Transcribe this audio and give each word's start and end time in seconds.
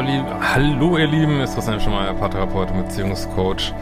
Hallo, 0.00 0.96
ihr 0.96 1.08
Lieben, 1.08 1.40
ist 1.40 1.54
Christian 1.54 1.80
schon 1.80 1.90
mal 1.92 2.14
Paartherapeut 2.14 2.70
und 2.70 2.84
Beziehungscoach 2.84 3.74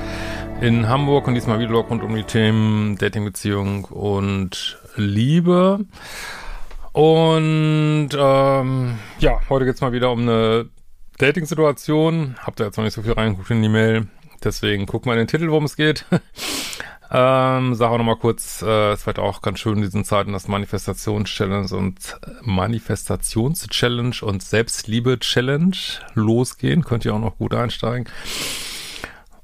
in 0.63 0.89
Hamburg 0.89 1.29
und 1.29 1.35
diesmal 1.35 1.59
wieder 1.61 1.75
rund 1.75 2.03
um 2.03 2.17
die 2.17 2.23
Themen 2.23 2.97
Dating, 2.97 3.27
Beziehung 3.27 3.85
und 3.85 4.79
Liebe. 4.97 5.85
Und 6.93 8.09
ähm, 8.17 8.99
ja, 9.19 9.41
heute 9.51 9.67
geht's 9.67 9.83
mal 9.83 9.93
wieder 9.93 10.11
um 10.11 10.23
eine 10.23 10.71
Dating-Situation. 11.19 12.37
Habt 12.39 12.61
ihr 12.61 12.65
jetzt 12.65 12.79
noch 12.79 12.85
nicht 12.85 12.95
so 12.95 13.03
viel 13.03 13.13
reingeguckt 13.13 13.51
in 13.51 13.61
die 13.61 13.69
Mail, 13.69 14.07
deswegen 14.43 14.87
guck 14.87 15.05
mal 15.05 15.13
in 15.13 15.19
den 15.19 15.29
Titel, 15.29 15.51
worum 15.51 15.65
es 15.65 15.77
geht. 15.77 16.07
Ähm, 17.11 17.75
sag 17.75 17.91
auch 17.91 17.99
nochmal 17.99 18.17
kurz, 18.17 18.63
äh, 18.63 18.93
es 18.93 19.07
wird 19.07 19.19
auch 19.19 19.41
ganz 19.41 19.61
schön 19.61 19.77
in 19.77 19.83
diesen 19.83 20.05
Zeiten 20.05 20.33
das 20.33 20.49
Manifestations-Challenge 20.49 21.69
und 21.77 22.19
Manifestations-Challenge 22.43 24.17
und 24.23 24.43
Selbstliebe-Challenge 24.43 25.77
losgehen. 26.15 26.85
Könnt 26.85 27.05
ihr 27.05 27.15
auch 27.15 27.21
noch 27.21 27.39
gut 27.39 27.55
einsteigen. 27.55 28.09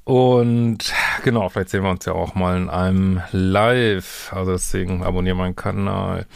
Und 0.04 0.92
genau, 1.22 1.48
vielleicht 1.48 1.70
sehen 1.70 1.84
wir 1.84 1.90
uns 1.90 2.04
ja 2.04 2.12
auch 2.12 2.34
mal 2.34 2.56
in 2.56 2.68
einem 2.68 3.22
Live. 3.30 4.32
Also 4.32 4.52
deswegen 4.52 5.04
abonniere 5.04 5.36
meinen 5.36 5.54
Kanal. 5.54 6.26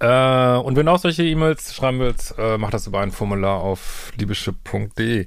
Äh, 0.00 0.56
und 0.58 0.76
wenn 0.76 0.88
auch 0.88 0.98
solche 0.98 1.24
E-Mails 1.24 1.74
schreiben 1.74 2.00
willst, 2.00 2.34
äh, 2.38 2.58
mach 2.58 2.70
das 2.70 2.86
über 2.86 3.00
ein 3.00 3.12
Formular 3.12 3.60
auf 3.60 4.12
liebische.de. 4.16 5.26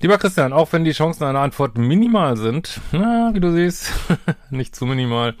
Lieber 0.00 0.18
Christian, 0.18 0.52
auch 0.52 0.72
wenn 0.72 0.84
die 0.84 0.92
Chancen 0.92 1.24
einer 1.24 1.40
Antwort 1.40 1.78
minimal 1.78 2.36
sind, 2.36 2.80
na, 2.92 3.30
wie 3.32 3.40
du 3.40 3.50
siehst, 3.52 3.92
nicht 4.50 4.76
zu 4.76 4.84
minimal, 4.84 5.34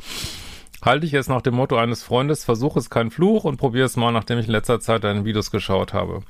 halte 0.82 1.04
ich 1.04 1.12
es 1.12 1.28
nach 1.28 1.42
dem 1.42 1.54
Motto 1.54 1.76
eines 1.76 2.02
Freundes, 2.02 2.44
versuch 2.44 2.76
es 2.76 2.88
kein 2.88 3.10
Fluch 3.10 3.44
und 3.44 3.58
probiere 3.58 3.84
es 3.84 3.96
mal, 3.96 4.12
nachdem 4.12 4.38
ich 4.38 4.46
in 4.46 4.52
letzter 4.52 4.80
Zeit 4.80 5.04
deine 5.04 5.26
Videos 5.26 5.50
geschaut 5.50 5.92
habe. 5.92 6.22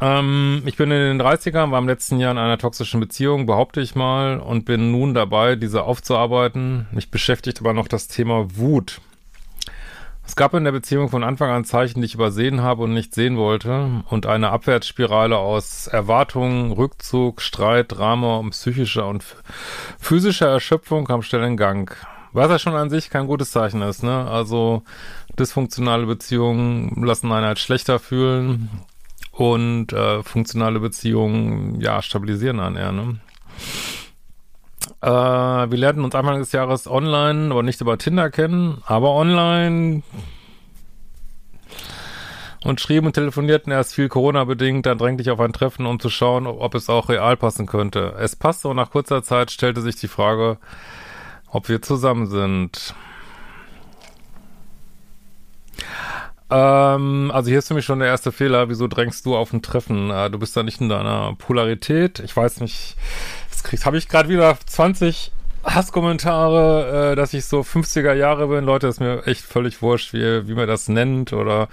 Ähm, 0.00 0.62
ich 0.66 0.76
bin 0.76 0.90
in 0.90 1.18
den 1.18 1.20
30ern, 1.20 1.72
war 1.72 1.78
im 1.78 1.88
letzten 1.88 2.20
Jahr 2.20 2.30
in 2.30 2.38
einer 2.38 2.58
toxischen 2.58 3.00
Beziehung, 3.00 3.46
behaupte 3.46 3.80
ich 3.80 3.96
mal, 3.96 4.38
und 4.38 4.64
bin 4.64 4.92
nun 4.92 5.14
dabei, 5.14 5.56
diese 5.56 5.82
aufzuarbeiten. 5.82 6.86
Mich 6.92 7.10
beschäftigt 7.10 7.60
aber 7.60 7.72
noch 7.72 7.88
das 7.88 8.06
Thema 8.06 8.56
Wut. 8.56 9.00
Es 10.26 10.34
gab 10.34 10.54
in 10.54 10.64
der 10.64 10.72
Beziehung 10.72 11.08
von 11.08 11.22
Anfang 11.22 11.50
an 11.50 11.64
Zeichen, 11.64 12.00
die 12.00 12.06
ich 12.06 12.14
übersehen 12.14 12.60
habe 12.60 12.82
und 12.82 12.92
nicht 12.92 13.14
sehen 13.14 13.36
wollte 13.36 14.02
und 14.10 14.26
eine 14.26 14.50
Abwärtsspirale 14.50 15.38
aus 15.38 15.86
Erwartungen, 15.86 16.72
Rückzug, 16.72 17.40
Streit, 17.40 17.92
Drama 17.92 18.36
und 18.38 18.50
psychischer 18.50 19.06
und 19.06 19.24
physischer 19.98 20.48
Erschöpfung 20.48 21.06
kam 21.06 21.22
schnell 21.22 21.44
in 21.44 21.56
Gang. 21.56 21.96
Was 22.32 22.50
ja 22.50 22.58
schon 22.58 22.74
an 22.74 22.90
sich 22.90 23.08
kein 23.08 23.28
gutes 23.28 23.52
Zeichen 23.52 23.80
ist, 23.82 24.02
ne? 24.02 24.28
Also 24.28 24.82
dysfunktionale 25.38 26.06
Beziehungen 26.06 27.02
lassen 27.04 27.32
einen 27.32 27.46
halt 27.46 27.58
schlechter 27.58 27.98
fühlen 27.98 28.68
und 29.30 29.92
äh, 29.92 30.22
funktionale 30.22 30.80
Beziehungen, 30.80 31.80
ja, 31.80 32.02
stabilisieren 32.02 32.60
einen 32.60 32.76
eher, 32.76 32.92
ne? 32.92 33.20
Äh, 35.06 35.08
wir 35.08 35.78
lernten 35.78 36.02
uns 36.02 36.16
Anfang 36.16 36.40
des 36.40 36.50
Jahres 36.50 36.88
online, 36.88 37.52
aber 37.52 37.62
nicht 37.62 37.80
über 37.80 37.96
Tinder 37.96 38.28
kennen, 38.28 38.82
aber 38.86 39.12
online 39.12 40.02
und 42.64 42.80
schrieben 42.80 43.06
und 43.06 43.12
telefonierten 43.12 43.72
erst 43.72 43.94
viel 43.94 44.08
Corona-bedingt, 44.08 44.84
dann 44.84 44.98
drängte 44.98 45.22
ich 45.22 45.30
auf 45.30 45.38
ein 45.38 45.52
Treffen, 45.52 45.86
um 45.86 46.00
zu 46.00 46.10
schauen, 46.10 46.48
ob, 46.48 46.74
es 46.74 46.90
auch 46.90 47.08
real 47.08 47.36
passen 47.36 47.66
könnte. 47.66 48.16
Es 48.18 48.34
passte 48.34 48.66
und 48.66 48.74
nach 48.74 48.90
kurzer 48.90 49.22
Zeit 49.22 49.52
stellte 49.52 49.80
sich 49.80 49.94
die 49.94 50.08
Frage, 50.08 50.58
ob 51.46 51.68
wir 51.68 51.80
zusammen 51.80 52.26
sind. 52.26 52.92
Ähm, 56.50 57.30
also 57.32 57.48
hier 57.48 57.60
ist 57.60 57.68
für 57.68 57.74
mich 57.74 57.84
schon 57.84 58.00
der 58.00 58.08
erste 58.08 58.32
Fehler. 58.32 58.68
Wieso 58.68 58.88
drängst 58.88 59.24
du 59.24 59.36
auf 59.36 59.52
ein 59.52 59.62
Treffen? 59.62 60.10
Äh, 60.10 60.30
du 60.30 60.38
bist 60.40 60.56
da 60.56 60.64
nicht 60.64 60.80
in 60.80 60.88
deiner 60.88 61.34
Polarität. 61.38 62.18
Ich 62.18 62.36
weiß 62.36 62.60
nicht, 62.60 62.96
kriegst, 63.66 63.86
habe 63.86 63.98
ich 63.98 64.08
gerade 64.08 64.28
wieder 64.28 64.56
20 64.66 65.32
Hasskommentare, 65.64 67.12
äh, 67.12 67.16
dass 67.16 67.34
ich 67.34 67.44
so 67.44 67.60
50er 67.60 68.14
Jahre 68.14 68.46
bin. 68.48 68.64
Leute, 68.64 68.86
ist 68.86 69.00
mir 69.00 69.26
echt 69.26 69.42
völlig 69.42 69.82
wurscht, 69.82 70.12
wie, 70.12 70.46
wie 70.46 70.54
man 70.54 70.68
das 70.68 70.88
nennt. 70.88 71.32
Oder 71.32 71.68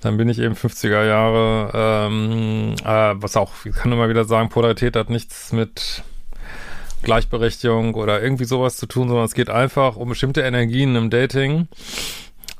dann 0.00 0.16
bin 0.16 0.28
ich 0.28 0.38
eben 0.38 0.54
50er 0.54 1.06
Jahre. 1.06 1.70
Ähm, 1.74 2.74
äh, 2.84 3.14
was 3.14 3.36
auch, 3.36 3.52
ich 3.64 3.74
kann 3.74 3.96
mal 3.96 4.08
wieder 4.08 4.24
sagen, 4.24 4.50
Polarität 4.50 4.96
hat 4.96 5.08
nichts 5.08 5.52
mit 5.52 6.02
Gleichberechtigung 7.02 7.94
oder 7.94 8.22
irgendwie 8.22 8.44
sowas 8.44 8.76
zu 8.76 8.86
tun, 8.86 9.08
sondern 9.08 9.24
es 9.24 9.34
geht 9.34 9.50
einfach 9.50 9.96
um 9.96 10.10
bestimmte 10.10 10.42
Energien 10.42 10.94
im 10.94 11.10
Dating. 11.10 11.68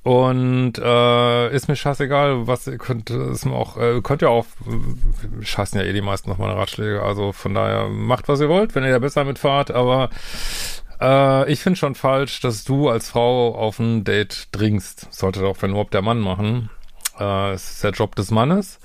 Und 0.05 0.79
äh, 0.79 1.55
ist 1.55 1.69
mir 1.69 1.77
scheißegal, 1.77 2.49
was 2.49 2.67
ihr 2.67 2.79
könnt, 2.79 3.11
ist 3.11 3.45
mir 3.45 3.55
auch, 3.55 3.77
äh, 3.77 4.01
könnt 4.03 4.23
ihr 4.23 4.31
auch, 4.31 4.47
scheißen 5.41 5.79
ja 5.79 5.87
eh 5.87 5.93
die 5.93 6.01
meisten 6.01 6.29
noch 6.29 6.39
meine 6.39 6.57
Ratschläge, 6.57 7.03
also 7.03 7.31
von 7.31 7.55
daher 7.55 7.89
macht, 7.89 8.29
was 8.29 8.41
ihr 8.41 8.49
wollt, 8.49 8.75
wenn 8.75 8.83
ihr 8.83 8.91
da 8.91 8.99
besser 8.99 9.23
mitfahrt, 9.23 9.71
aber 9.71 10.11
äh, 11.01 11.53
ich 11.53 11.61
finde 11.61 11.79
schon 11.79 11.95
falsch, 11.95 12.41
dass 12.41 12.65
du 12.65 12.89
als 12.89 13.11
Frau 13.11 13.55
auf 13.55 13.79
ein 13.79 14.03
Date 14.03 14.49
dringst. 14.53 15.07
Sollte 15.11 15.41
doch, 15.41 15.57
wenn 15.61 15.71
überhaupt 15.71 15.95
der 15.95 16.03
Mann 16.03 16.21
machen. 16.21 16.71
Äh, 17.19 17.53
es 17.53 17.73
ist 17.73 17.85
der 17.85 17.93
Job 17.93 18.15
des 18.17 18.31
Mannes. 18.31 18.79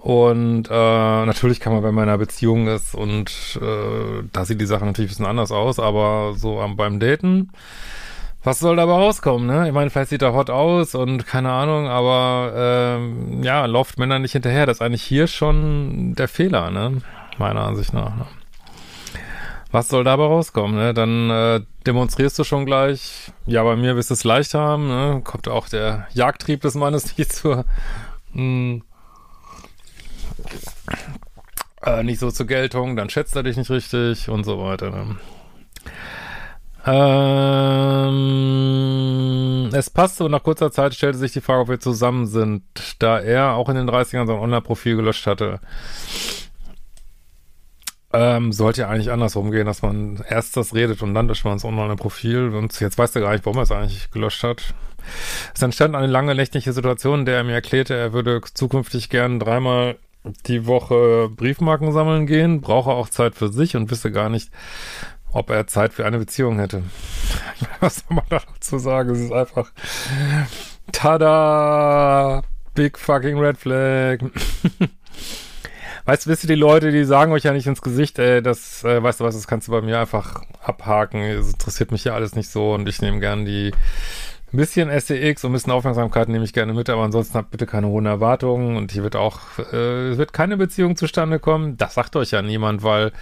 Und 0.00 0.68
äh, 0.68 1.26
natürlich 1.26 1.60
kann 1.60 1.72
man, 1.72 1.82
wenn 1.82 1.94
man 1.94 2.04
in 2.04 2.10
einer 2.10 2.18
Beziehung 2.18 2.66
ist 2.68 2.94
und 2.94 3.58
äh, 3.60 4.22
da 4.32 4.44
sieht 4.44 4.60
die 4.60 4.66
Sache 4.66 4.84
natürlich 4.84 5.10
ein 5.10 5.14
bisschen 5.14 5.26
anders 5.26 5.50
aus, 5.50 5.78
aber 5.78 6.34
so 6.36 6.60
ähm, 6.60 6.76
beim 6.76 7.00
Daten 7.00 7.50
was 8.44 8.58
soll 8.58 8.76
dabei 8.76 8.92
rauskommen, 8.92 9.46
ne? 9.46 9.66
Ich 9.66 9.72
meine, 9.72 9.88
vielleicht 9.88 10.10
sieht 10.10 10.22
er 10.22 10.34
hot 10.34 10.50
aus 10.50 10.94
und 10.94 11.26
keine 11.26 11.50
Ahnung, 11.50 11.88
aber 11.88 12.52
ähm, 12.54 13.42
ja, 13.42 13.64
läuft 13.64 13.98
Männer 13.98 14.18
nicht 14.18 14.32
hinterher. 14.32 14.66
Das 14.66 14.76
ist 14.76 14.82
eigentlich 14.82 15.02
hier 15.02 15.26
schon 15.26 16.14
der 16.14 16.28
Fehler, 16.28 16.70
ne? 16.70 17.00
Meiner 17.38 17.62
Ansicht 17.62 17.94
nach. 17.94 18.14
Ne? 18.14 18.26
Was 19.72 19.88
soll 19.88 20.04
dabei 20.04 20.24
rauskommen, 20.24 20.76
ne? 20.76 20.92
Dann 20.92 21.30
äh, 21.30 21.60
demonstrierst 21.86 22.38
du 22.38 22.44
schon 22.44 22.66
gleich, 22.66 23.32
ja, 23.46 23.64
bei 23.64 23.76
mir 23.76 23.96
wirst 23.96 24.10
du 24.10 24.14
es 24.14 24.24
leicht 24.24 24.52
haben, 24.52 24.88
ne? 24.88 25.22
Kommt 25.24 25.48
auch 25.48 25.68
der 25.68 26.06
Jagdtrieb 26.12 26.60
des 26.60 26.74
Mannes 26.74 27.16
nicht 27.18 27.32
zur 27.32 27.64
mh, 28.34 28.34
hm, 28.34 28.82
äh, 31.82 32.02
nicht 32.02 32.20
so 32.20 32.30
zur 32.30 32.46
Geltung, 32.46 32.94
dann 32.94 33.08
schätzt 33.08 33.34
er 33.36 33.42
dich 33.42 33.56
nicht 33.56 33.70
richtig 33.70 34.28
und 34.28 34.44
so 34.44 34.62
weiter, 34.62 34.90
ne? 34.90 35.16
Ähm, 36.86 38.20
es 39.72 39.88
passte 39.88 40.24
und 40.24 40.32
nach 40.32 40.42
kurzer 40.42 40.70
Zeit 40.70 40.94
stellte 40.94 41.16
sich 41.16 41.32
die 41.32 41.40
Frage, 41.40 41.62
ob 41.62 41.68
wir 41.68 41.80
zusammen 41.80 42.26
sind, 42.26 42.62
da 42.98 43.18
er 43.18 43.54
auch 43.54 43.70
in 43.70 43.76
den 43.76 43.88
30ern 43.88 44.26
sein 44.26 44.36
Online-Profil 44.36 44.96
gelöscht 44.96 45.26
hatte. 45.26 45.60
Ähm, 48.12 48.52
sollte 48.52 48.82
ja 48.82 48.88
eigentlich 48.88 49.10
andersrum 49.10 49.50
gehen, 49.50 49.66
dass 49.66 49.80
man 49.82 50.22
erst 50.28 50.56
das 50.56 50.74
redet 50.74 51.02
und 51.02 51.14
dann 51.14 51.26
löscht 51.26 51.44
man 51.44 51.54
das 51.54 51.64
Online-Profil 51.64 52.54
und 52.54 52.78
jetzt 52.78 52.98
weiß 52.98 53.16
er 53.16 53.22
gar 53.22 53.32
nicht, 53.32 53.46
warum 53.46 53.58
er 53.58 53.62
es 53.62 53.72
eigentlich 53.72 54.10
gelöscht 54.10 54.44
hat. 54.44 54.74
Es 55.54 55.62
entstand 55.62 55.94
eine 55.96 56.06
lange 56.06 56.34
nächtliche 56.34 56.72
Situation, 56.72 57.20
in 57.20 57.26
der 57.26 57.38
er 57.38 57.44
mir 57.44 57.54
erklärte, 57.54 57.94
er 57.94 58.12
würde 58.12 58.40
zukünftig 58.52 59.08
gern 59.08 59.40
dreimal 59.40 59.96
die 60.46 60.66
Woche 60.66 61.28
Briefmarken 61.34 61.92
sammeln 61.92 62.26
gehen, 62.26 62.60
brauche 62.60 62.90
auch 62.90 63.08
Zeit 63.08 63.34
für 63.34 63.48
sich 63.48 63.76
und 63.76 63.90
wisse 63.90 64.10
gar 64.10 64.28
nicht, 64.28 64.50
ob 65.34 65.50
er 65.50 65.66
Zeit 65.66 65.92
für 65.92 66.06
eine 66.06 66.18
Beziehung 66.18 66.58
hätte. 66.58 66.82
Was 67.80 67.96
soll 67.96 68.16
man 68.16 68.24
dazu 68.30 68.78
sagen? 68.78 69.10
Es 69.10 69.20
ist 69.20 69.32
einfach 69.32 69.70
Tada! 70.92 72.42
Big 72.74 72.98
fucking 72.98 73.38
Red 73.38 73.56
Flag. 73.56 74.18
weißt 76.04 76.26
du, 76.26 76.30
wisst 76.30 76.44
ihr, 76.44 76.48
die 76.48 76.54
Leute, 76.54 76.90
die 76.90 77.04
sagen 77.04 77.32
euch 77.32 77.44
ja 77.44 77.52
nicht 77.52 77.66
ins 77.66 77.82
Gesicht, 77.82 78.18
ey, 78.18 78.42
das, 78.42 78.84
äh, 78.84 79.02
weißt 79.02 79.20
du 79.20 79.24
was, 79.24 79.34
das 79.34 79.46
kannst 79.46 79.68
du 79.68 79.72
bei 79.72 79.80
mir 79.80 80.00
einfach 80.00 80.42
abhaken. 80.62 81.20
Es 81.22 81.52
interessiert 81.52 81.92
mich 81.92 82.04
ja 82.04 82.14
alles 82.14 82.34
nicht 82.34 82.48
so 82.50 82.74
und 82.74 82.88
ich 82.88 83.00
nehme 83.00 83.20
gern 83.20 83.44
die 83.44 83.72
ein 84.52 84.56
bisschen 84.56 84.88
SEX 84.88 85.44
und 85.44 85.50
ein 85.50 85.54
bisschen 85.54 85.72
Aufmerksamkeit 85.72 86.28
nehme 86.28 86.44
ich 86.44 86.52
gerne 86.52 86.74
mit, 86.74 86.88
aber 86.88 87.02
ansonsten 87.02 87.36
habt 87.38 87.50
bitte 87.50 87.66
keine 87.66 87.88
hohen 87.88 88.06
Erwartungen 88.06 88.76
und 88.76 88.92
hier 88.92 89.02
wird 89.02 89.16
auch, 89.16 89.40
äh, 89.72 90.10
es 90.10 90.18
wird 90.18 90.32
keine 90.32 90.56
Beziehung 90.56 90.96
zustande 90.96 91.40
kommen. 91.40 91.76
Das 91.76 91.94
sagt 91.94 92.14
euch 92.14 92.30
ja 92.30 92.40
niemand, 92.40 92.84
weil 92.84 93.12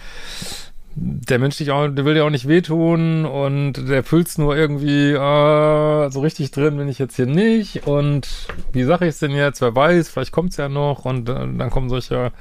der 0.95 1.39
Mensch 1.39 1.57
dich 1.57 1.71
auch, 1.71 1.87
der 1.87 2.05
will 2.05 2.13
dir 2.13 2.25
auch 2.25 2.29
nicht 2.29 2.47
wehtun 2.47 3.25
und 3.25 3.73
der 3.89 4.03
fühlt's 4.03 4.37
nur 4.37 4.55
irgendwie, 4.55 5.11
äh, 5.11 6.09
so 6.11 6.19
richtig 6.19 6.51
drin 6.51 6.77
bin 6.77 6.87
ich 6.87 6.99
jetzt 6.99 7.15
hier 7.15 7.25
nicht. 7.25 7.87
Und 7.87 8.47
wie 8.71 8.83
sage 8.83 9.05
ich 9.05 9.09
es 9.09 9.19
denn 9.19 9.31
jetzt, 9.31 9.61
wer 9.61 9.75
weiß, 9.75 10.09
vielleicht 10.09 10.31
kommt's 10.31 10.57
ja 10.57 10.69
noch 10.69 11.05
und 11.05 11.29
äh, 11.29 11.33
dann 11.33 11.69
kommen 11.69 11.89
solche 11.89 12.31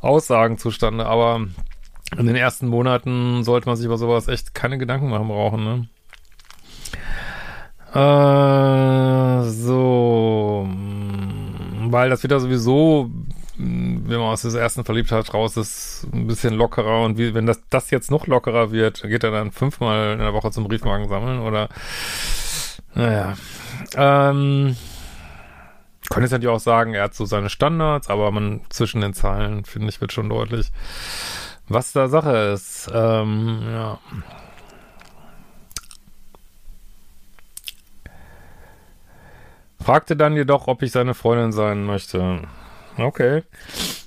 Aussagen 0.00 0.58
zustande, 0.58 1.06
aber 1.06 1.46
in 2.18 2.26
den 2.26 2.36
ersten 2.36 2.66
Monaten 2.66 3.44
sollte 3.44 3.68
man 3.68 3.76
sich 3.76 3.86
über 3.86 3.98
sowas 3.98 4.28
echt 4.28 4.54
keine 4.54 4.78
Gedanken 4.78 5.08
machen 5.08 5.28
brauchen, 5.28 5.64
ne? 5.64 5.88
Äh, 7.94 9.44
so, 9.50 10.66
weil 11.90 12.10
das 12.10 12.22
wieder 12.22 12.40
sowieso 12.40 13.10
wenn 13.62 14.18
man 14.18 14.32
aus 14.32 14.42
der 14.42 14.60
ersten 14.60 14.84
Verliebtheit 14.84 15.32
raus 15.32 15.56
ist, 15.56 16.06
ein 16.12 16.26
bisschen 16.26 16.54
lockerer 16.54 17.02
und 17.04 17.18
wie, 17.18 17.34
wenn 17.34 17.46
das, 17.46 17.60
das 17.70 17.90
jetzt 17.90 18.10
noch 18.10 18.26
lockerer 18.26 18.72
wird, 18.72 19.02
geht 19.02 19.24
er 19.24 19.30
dann 19.30 19.52
fünfmal 19.52 20.14
in 20.14 20.18
der 20.18 20.34
Woche 20.34 20.50
zum 20.50 20.64
Briefmarken 20.64 21.08
sammeln 21.08 21.40
oder, 21.40 21.68
naja, 22.94 23.34
ähm, 23.96 24.76
Könnte 26.12 26.24
jetzt 26.24 26.32
natürlich 26.32 26.54
auch 26.54 26.60
sagen, 26.60 26.92
er 26.92 27.04
hat 27.04 27.14
so 27.14 27.24
seine 27.24 27.48
Standards, 27.48 28.10
aber 28.10 28.30
man 28.30 28.60
zwischen 28.68 29.00
den 29.00 29.14
Zeilen, 29.14 29.64
finde 29.64 29.88
ich, 29.88 30.00
wird 30.02 30.12
schon 30.12 30.28
deutlich, 30.28 30.70
was 31.68 31.92
da 31.92 32.08
Sache 32.08 32.36
ist. 32.52 32.90
Ähm, 32.92 33.62
ja. 33.70 33.98
Fragte 39.80 40.14
dann 40.14 40.36
jedoch, 40.36 40.68
ob 40.68 40.82
ich 40.82 40.92
seine 40.92 41.14
Freundin 41.14 41.52
sein 41.52 41.84
möchte. 41.84 42.42
Okay. 42.98 43.42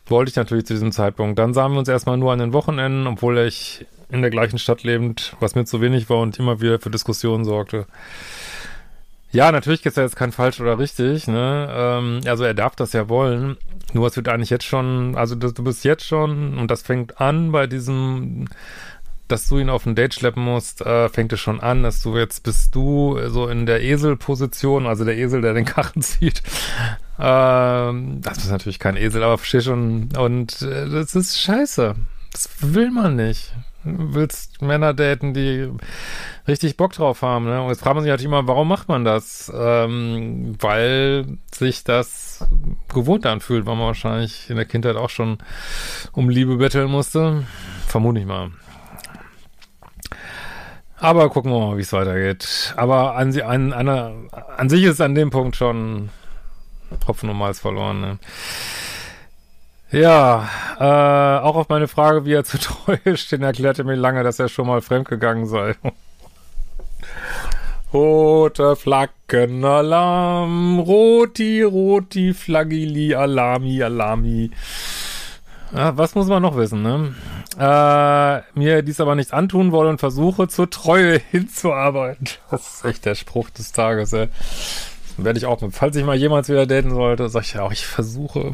Wollte 0.08 0.30
ich 0.30 0.36
natürlich 0.36 0.66
zu 0.66 0.74
diesem 0.74 0.92
Zeitpunkt. 0.92 1.40
Dann 1.40 1.54
sahen 1.54 1.72
wir 1.72 1.80
uns 1.80 1.90
erstmal 1.90 2.18
nur 2.18 2.32
an 2.32 2.40
den 2.40 2.54
Wochenenden, 2.54 3.08
obwohl 3.08 3.38
ich 3.40 3.86
in 4.10 4.22
der 4.22 4.30
gleichen 4.30 4.60
Stadt 4.60 4.84
lebend, 4.84 5.36
was 5.40 5.56
mir 5.56 5.66
zu 5.66 5.82
wenig 5.82 6.10
war 6.10 6.20
und 6.20 6.38
immer 6.38 6.62
wieder 6.62 6.80
für 6.80 6.92
Diskussionen 6.92 7.44
sorgte. 7.44 7.88
Ja, 9.32 9.52
natürlich 9.52 9.82
gibt 9.82 9.92
es 9.92 9.98
ja 9.98 10.04
jetzt 10.04 10.16
kein 10.16 10.32
falsch 10.32 10.62
oder 10.62 10.80
richtig, 10.80 11.28
ne? 11.28 11.68
Ähm, 11.70 12.22
also 12.26 12.46
er 12.46 12.54
darf 12.54 12.76
das 12.76 12.94
ja 12.94 13.10
wollen. 13.10 13.58
Nur 13.94 14.08
es 14.08 14.16
wird 14.16 14.30
eigentlich 14.30 14.50
jetzt 14.50 14.66
schon, 14.66 15.16
also 15.16 15.36
du, 15.36 15.52
du 15.52 15.64
bist 15.64 15.84
jetzt 15.84 16.06
schon, 16.06 16.58
und 16.58 16.72
das 16.72 16.84
fängt 16.84 17.20
an 17.20 17.52
bei 17.52 17.68
diesem, 17.68 18.46
dass 19.28 19.48
du 19.50 19.58
ihn 19.58 19.70
auf 19.70 19.86
ein 19.86 19.96
Date 19.96 20.14
schleppen 20.14 20.44
musst, 20.44 20.82
äh, 20.82 21.10
fängt 21.10 21.34
es 21.34 21.40
schon 21.42 21.60
an, 21.60 21.84
dass 21.84 22.02
du 22.02 22.18
jetzt 22.18 22.44
bist 22.44 22.74
du 22.76 23.20
so 23.28 23.48
in 23.48 23.66
der 23.66 23.84
Eselposition, 23.84 24.88
also 24.88 25.04
der 25.04 25.18
Esel, 25.18 25.42
der 25.42 25.54
den 25.54 25.66
Karren 25.66 26.02
zieht. 26.02 26.42
Ähm, 27.20 28.22
das 28.22 28.40
ist 28.40 28.52
natürlich 28.52 28.80
kein 28.80 28.98
Esel, 28.98 29.24
aber 29.24 29.38
versteh 29.38 29.62
schon. 29.62 30.10
Und 30.18 30.62
äh, 30.62 30.90
das 30.90 31.16
ist 31.16 31.40
scheiße. 31.40 31.96
Das 32.32 32.50
will 32.62 32.92
man 32.92 33.16
nicht 33.16 33.54
willst 33.86 34.62
Männer 34.62 34.94
daten, 34.94 35.34
die 35.34 35.70
richtig 36.48 36.78
Bock 36.78 36.94
drauf 36.94 37.22
haben. 37.22 37.46
Ne? 37.46 37.62
Und 37.62 37.70
jetzt 37.70 37.82
fragt 37.82 37.96
man 37.96 38.04
sich 38.04 38.12
natürlich 38.12 38.28
immer, 38.28 38.48
warum 38.48 38.68
macht 38.68 38.88
man 38.88 39.06
das? 39.06 39.52
Ähm, 39.56 40.56
weil 40.60 41.38
sich 41.52 41.84
das 41.84 42.46
gewohnt 42.94 43.26
anfühlt, 43.26 43.66
weil 43.66 43.76
man 43.76 43.88
wahrscheinlich 43.88 44.50
in 44.50 44.56
der 44.56 44.66
Kindheit 44.66 44.96
auch 44.96 45.10
schon 45.10 45.38
um 46.12 46.30
Liebe 46.30 46.58
betteln 46.58 46.90
musste. 46.90 47.46
Vermute 47.88 48.20
ich 48.20 48.26
mal. 48.26 48.52
Aber 50.98 51.30
gucken 51.30 51.52
wir 51.52 51.60
mal, 51.60 51.78
wie 51.78 51.82
es 51.82 51.94
weitergeht. 51.94 52.74
Aber 52.78 53.16
an, 53.16 53.40
an, 53.42 53.74
an, 53.74 54.30
an 54.58 54.70
sich 54.70 54.84
ist 54.84 55.02
an 55.02 55.14
dem 55.14 55.30
Punkt 55.30 55.56
schon 55.56 56.10
Hopfen 57.08 57.30
und 57.30 57.38
Malz 57.38 57.60
verloren. 57.60 58.02
Ne? 58.02 58.20
Ja, 59.92 60.50
äh, 60.80 61.44
auch 61.44 61.56
auf 61.56 61.70
meine 61.70 61.88
Frage, 61.88 62.26
wie 62.26 62.34
er 62.34 62.44
zu 62.44 62.58
treu 62.60 62.98
steht, 63.16 63.42
erklärte 63.42 63.84
mir 63.84 63.96
lange, 63.96 64.24
dass 64.24 64.40
er 64.40 64.50
schon 64.50 64.68
mal 64.68 64.82
fremdgegangen 64.82 65.46
sei. 65.46 65.76
Rote 67.94 68.76
Flaggen, 68.76 69.64
Alarm, 69.64 70.80
Roti, 70.80 71.62
Roti, 71.62 72.34
Flagili, 72.34 73.16
Alami, 73.16 73.82
Alami. 73.82 74.52
Ja, 75.74 75.98
was 75.98 76.16
muss 76.16 76.28
man 76.28 76.42
noch 76.42 76.58
wissen, 76.58 76.82
ne? 76.82 77.16
Äh, 77.58 78.60
mir 78.60 78.82
dies 78.82 79.00
aber 79.00 79.16
nichts 79.16 79.32
antun 79.32 79.72
wolle 79.72 79.90
und 79.90 80.00
versuche 80.00 80.48
zur 80.48 80.70
Treue 80.70 81.20
hinzuarbeiten. 81.32 82.28
Das 82.52 82.76
ist 82.76 82.86
echt 82.86 83.06
der 83.06 83.16
Spruch 83.16 83.50
des 83.50 83.72
Tages, 83.72 84.12
ey. 84.14 84.28
Werde 85.18 85.40
ich 85.40 85.46
auch, 85.46 85.62
falls 85.72 85.96
ich 85.96 86.04
mal 86.04 86.16
jemals 86.16 86.50
wieder 86.50 86.66
daten 86.66 86.92
sollte, 86.92 87.30
sag 87.30 87.44
ich 87.44 87.54
ja 87.54 87.64
auch, 87.64 87.72
ich 87.72 87.86
versuche. 87.86 88.54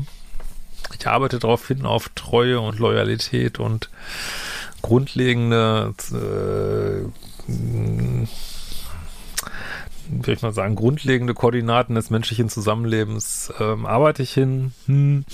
Ich 0.98 1.08
arbeite 1.08 1.40
darauf 1.40 1.68
hin 1.68 1.86
auf 1.86 2.10
Treue 2.16 2.60
und 2.60 2.78
Loyalität 2.80 3.60
und 3.60 3.90
grundlegende, 4.82 5.94
äh, 6.12 7.06
soll 10.24 10.34
ich 10.34 10.42
mal 10.42 10.52
sagen, 10.52 10.76
grundlegende 10.76 11.34
Koordinaten 11.34 11.96
des 11.96 12.10
menschlichen 12.10 12.50
Zusammenlebens 12.50 13.54
ähm, 13.60 13.86
arbeite 13.86 14.24
ich 14.24 14.34
hin. 14.34 14.74
Hm. 14.86 15.26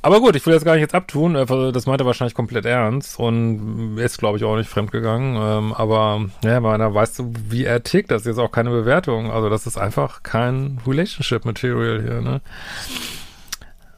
Aber 0.00 0.20
gut, 0.20 0.36
ich 0.36 0.46
will 0.46 0.54
das 0.54 0.64
gar 0.64 0.74
nicht 0.74 0.82
jetzt 0.82 0.94
abtun. 0.94 1.34
Äh, 1.34 1.46
das 1.72 1.86
meinte 1.86 2.04
er 2.04 2.06
wahrscheinlich 2.06 2.34
komplett 2.34 2.64
ernst 2.64 3.18
und 3.18 3.98
ist, 3.98 4.18
glaube 4.18 4.38
ich, 4.38 4.44
auch 4.44 4.56
nicht 4.56 4.70
fremdgegangen. 4.70 5.36
Ähm, 5.36 5.72
aber 5.72 6.26
ja, 6.42 6.60
da 6.60 6.94
weißt 6.94 7.18
du, 7.18 7.32
wie 7.48 7.64
er 7.64 7.82
tickt. 7.82 8.10
Das 8.10 8.22
ist 8.22 8.28
jetzt 8.28 8.38
auch 8.38 8.52
keine 8.52 8.70
Bewertung. 8.70 9.30
Also 9.30 9.48
das 9.48 9.66
ist 9.66 9.76
einfach 9.76 10.22
kein 10.22 10.80
Relationship 10.86 11.44
Material 11.44 12.02
hier. 12.02 12.20
Ne? 12.20 12.40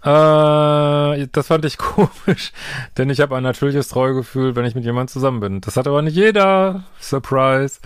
Äh, 0.03 1.29
das 1.33 1.49
fand 1.49 1.65
ich 1.67 1.77
komisch, 1.79 2.53
denn 2.97 3.11
ich 3.11 3.21
habe 3.21 3.37
ein 3.37 3.43
natürliches 3.43 3.89
Treuegefühl, 3.89 4.57
wenn 4.57 4.65
ich 4.65 4.75
mit 4.75 4.85
jemandem 4.85 5.13
zusammen 5.13 5.41
bin. 5.41 5.61
Das 5.61 5.77
hat 5.77 5.87
aber 5.87 6.01
nicht 6.01 6.17
jeder. 6.17 6.85
Surprise. 6.99 7.81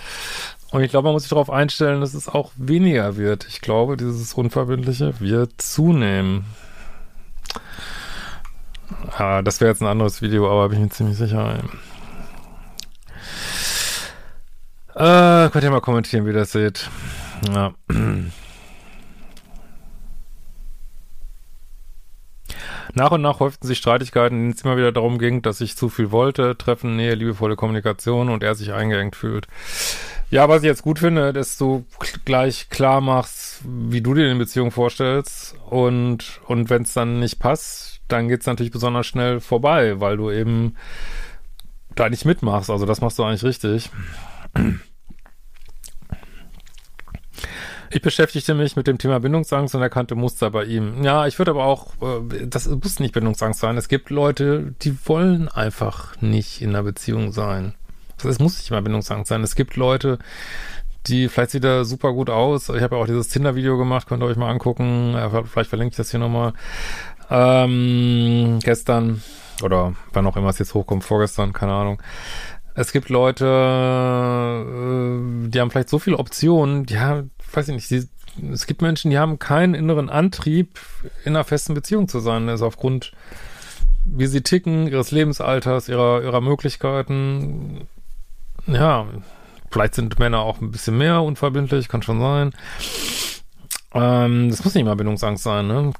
Und 0.74 0.82
ich 0.82 0.90
glaube, 0.90 1.04
man 1.04 1.12
muss 1.12 1.22
sich 1.22 1.30
darauf 1.30 1.50
einstellen, 1.50 2.00
dass 2.00 2.14
es 2.14 2.28
auch 2.28 2.50
weniger 2.56 3.16
wird. 3.16 3.46
Ich 3.46 3.60
glaube, 3.60 3.96
dieses 3.96 4.34
Unverbindliche 4.34 5.20
wird 5.20 5.62
zunehmen. 5.62 6.46
Ja, 9.16 9.40
das 9.42 9.60
wäre 9.60 9.70
jetzt 9.70 9.82
ein 9.82 9.86
anderes 9.86 10.20
Video, 10.20 10.50
aber 10.50 10.70
bin 10.70 10.78
ich 10.78 10.84
mir 10.86 10.90
ziemlich 10.90 11.16
sicher. 11.16 11.60
Äh, 14.96 15.48
könnt 15.50 15.62
ihr 15.62 15.70
mal 15.70 15.80
kommentieren, 15.80 16.24
wie 16.26 16.30
ihr 16.30 16.34
das 16.34 16.50
seht. 16.50 16.90
Ja. 17.52 17.72
Nach 22.94 23.12
und 23.12 23.22
nach 23.22 23.38
häuften 23.38 23.68
sich 23.68 23.78
Streitigkeiten, 23.78 24.36
in 24.36 24.42
denen 24.42 24.54
es 24.54 24.62
immer 24.62 24.76
wieder 24.76 24.90
darum 24.90 25.20
ging, 25.20 25.40
dass 25.40 25.60
ich 25.60 25.76
zu 25.76 25.88
viel 25.88 26.10
wollte, 26.10 26.58
Treffen, 26.58 26.96
Nähe, 26.96 27.14
liebevolle 27.14 27.54
Kommunikation 27.54 28.28
und 28.28 28.42
er 28.42 28.56
sich 28.56 28.72
eingeengt 28.72 29.14
fühlt. 29.14 29.46
Ja, 30.34 30.48
was 30.48 30.62
ich 30.62 30.66
jetzt 30.66 30.82
gut 30.82 30.98
finde, 30.98 31.32
dass 31.32 31.58
du 31.58 31.84
gleich 32.24 32.68
klar 32.68 33.00
machst, 33.00 33.60
wie 33.64 34.00
du 34.00 34.14
dir 34.14 34.28
eine 34.28 34.34
Beziehung 34.34 34.72
vorstellst 34.72 35.54
und, 35.70 36.40
und 36.48 36.70
wenn 36.70 36.82
es 36.82 36.92
dann 36.92 37.20
nicht 37.20 37.38
passt, 37.38 38.00
dann 38.08 38.26
geht's 38.26 38.44
natürlich 38.44 38.72
besonders 38.72 39.06
schnell 39.06 39.38
vorbei, 39.38 40.00
weil 40.00 40.16
du 40.16 40.32
eben 40.32 40.74
da 41.94 42.08
nicht 42.08 42.24
mitmachst. 42.24 42.68
Also 42.68 42.84
das 42.84 43.00
machst 43.00 43.16
du 43.20 43.22
eigentlich 43.22 43.44
richtig. 43.44 43.90
Ich 47.90 48.02
beschäftigte 48.02 48.54
mich 48.54 48.74
mit 48.74 48.88
dem 48.88 48.98
Thema 48.98 49.20
Bindungsangst 49.20 49.76
und 49.76 49.82
erkannte 49.82 50.16
Muster 50.16 50.50
bei 50.50 50.64
ihm. 50.64 51.04
Ja, 51.04 51.28
ich 51.28 51.38
würde 51.38 51.52
aber 51.52 51.64
auch, 51.64 51.92
äh, 52.02 52.48
das 52.48 52.66
muss 52.66 52.98
nicht 52.98 53.14
Bindungsangst 53.14 53.60
sein. 53.60 53.76
Es 53.76 53.86
gibt 53.86 54.10
Leute, 54.10 54.74
die 54.82 54.98
wollen 55.06 55.46
einfach 55.46 56.20
nicht 56.20 56.60
in 56.60 56.70
einer 56.70 56.82
Beziehung 56.82 57.30
sein. 57.30 57.74
Also 58.16 58.28
es 58.28 58.38
muss 58.38 58.58
nicht 58.58 58.70
mal 58.70 58.82
Bindungsangst 58.82 59.28
sein. 59.28 59.42
Es 59.42 59.54
gibt 59.54 59.76
Leute, 59.76 60.18
die, 61.06 61.28
vielleicht 61.28 61.50
sieht 61.50 61.64
er 61.64 61.84
super 61.84 62.12
gut 62.12 62.30
aus. 62.30 62.68
Ich 62.68 62.82
habe 62.82 62.96
ja 62.96 63.02
auch 63.02 63.06
dieses 63.06 63.28
Tinder-Video 63.28 63.76
gemacht, 63.76 64.06
könnt 64.06 64.22
ihr 64.22 64.26
euch 64.26 64.36
mal 64.36 64.50
angucken. 64.50 65.16
Vielleicht 65.44 65.68
verlinke 65.68 65.92
ich 65.92 65.96
das 65.96 66.10
hier 66.10 66.20
nochmal. 66.20 66.52
Ähm, 67.30 68.58
gestern 68.62 69.22
oder 69.62 69.94
wann 70.12 70.26
auch 70.26 70.36
immer 70.36 70.48
es 70.48 70.58
jetzt 70.58 70.74
hochkommt, 70.74 71.04
vorgestern, 71.04 71.52
keine 71.52 71.72
Ahnung. 71.72 72.02
Es 72.74 72.92
gibt 72.92 73.08
Leute, 73.08 73.46
äh, 73.46 75.48
die 75.48 75.60
haben 75.60 75.70
vielleicht 75.70 75.88
so 75.88 75.98
viele 75.98 76.18
Optionen, 76.18 76.86
ja, 76.88 77.22
weiß 77.52 77.68
ich 77.68 77.74
nicht, 77.74 77.90
die, 77.90 78.08
es 78.52 78.66
gibt 78.66 78.82
Menschen, 78.82 79.12
die 79.12 79.18
haben 79.18 79.38
keinen 79.38 79.74
inneren 79.74 80.10
Antrieb, 80.10 80.80
in 81.24 81.36
einer 81.36 81.44
festen 81.44 81.74
Beziehung 81.74 82.08
zu 82.08 82.18
sein. 82.18 82.48
Also 82.48 82.66
aufgrund, 82.66 83.12
wie 84.04 84.26
sie 84.26 84.42
ticken, 84.42 84.88
ihres 84.88 85.12
Lebensalters, 85.12 85.88
ihrer, 85.88 86.22
ihrer 86.22 86.40
Möglichkeiten. 86.40 87.86
Ja, 88.66 89.06
vielleicht 89.70 89.94
sind 89.94 90.18
Männer 90.18 90.40
auch 90.40 90.60
ein 90.60 90.70
bisschen 90.70 90.96
mehr 90.96 91.22
unverbindlich, 91.22 91.88
kann 91.88 92.02
schon 92.02 92.20
sein. 92.20 92.52
Ähm, 93.92 94.50
das 94.50 94.64
muss 94.64 94.74
nicht 94.74 94.84
mal 94.84 94.96
Bindungsangst 94.96 95.44
sein, 95.44 95.66
ne? 95.66 95.92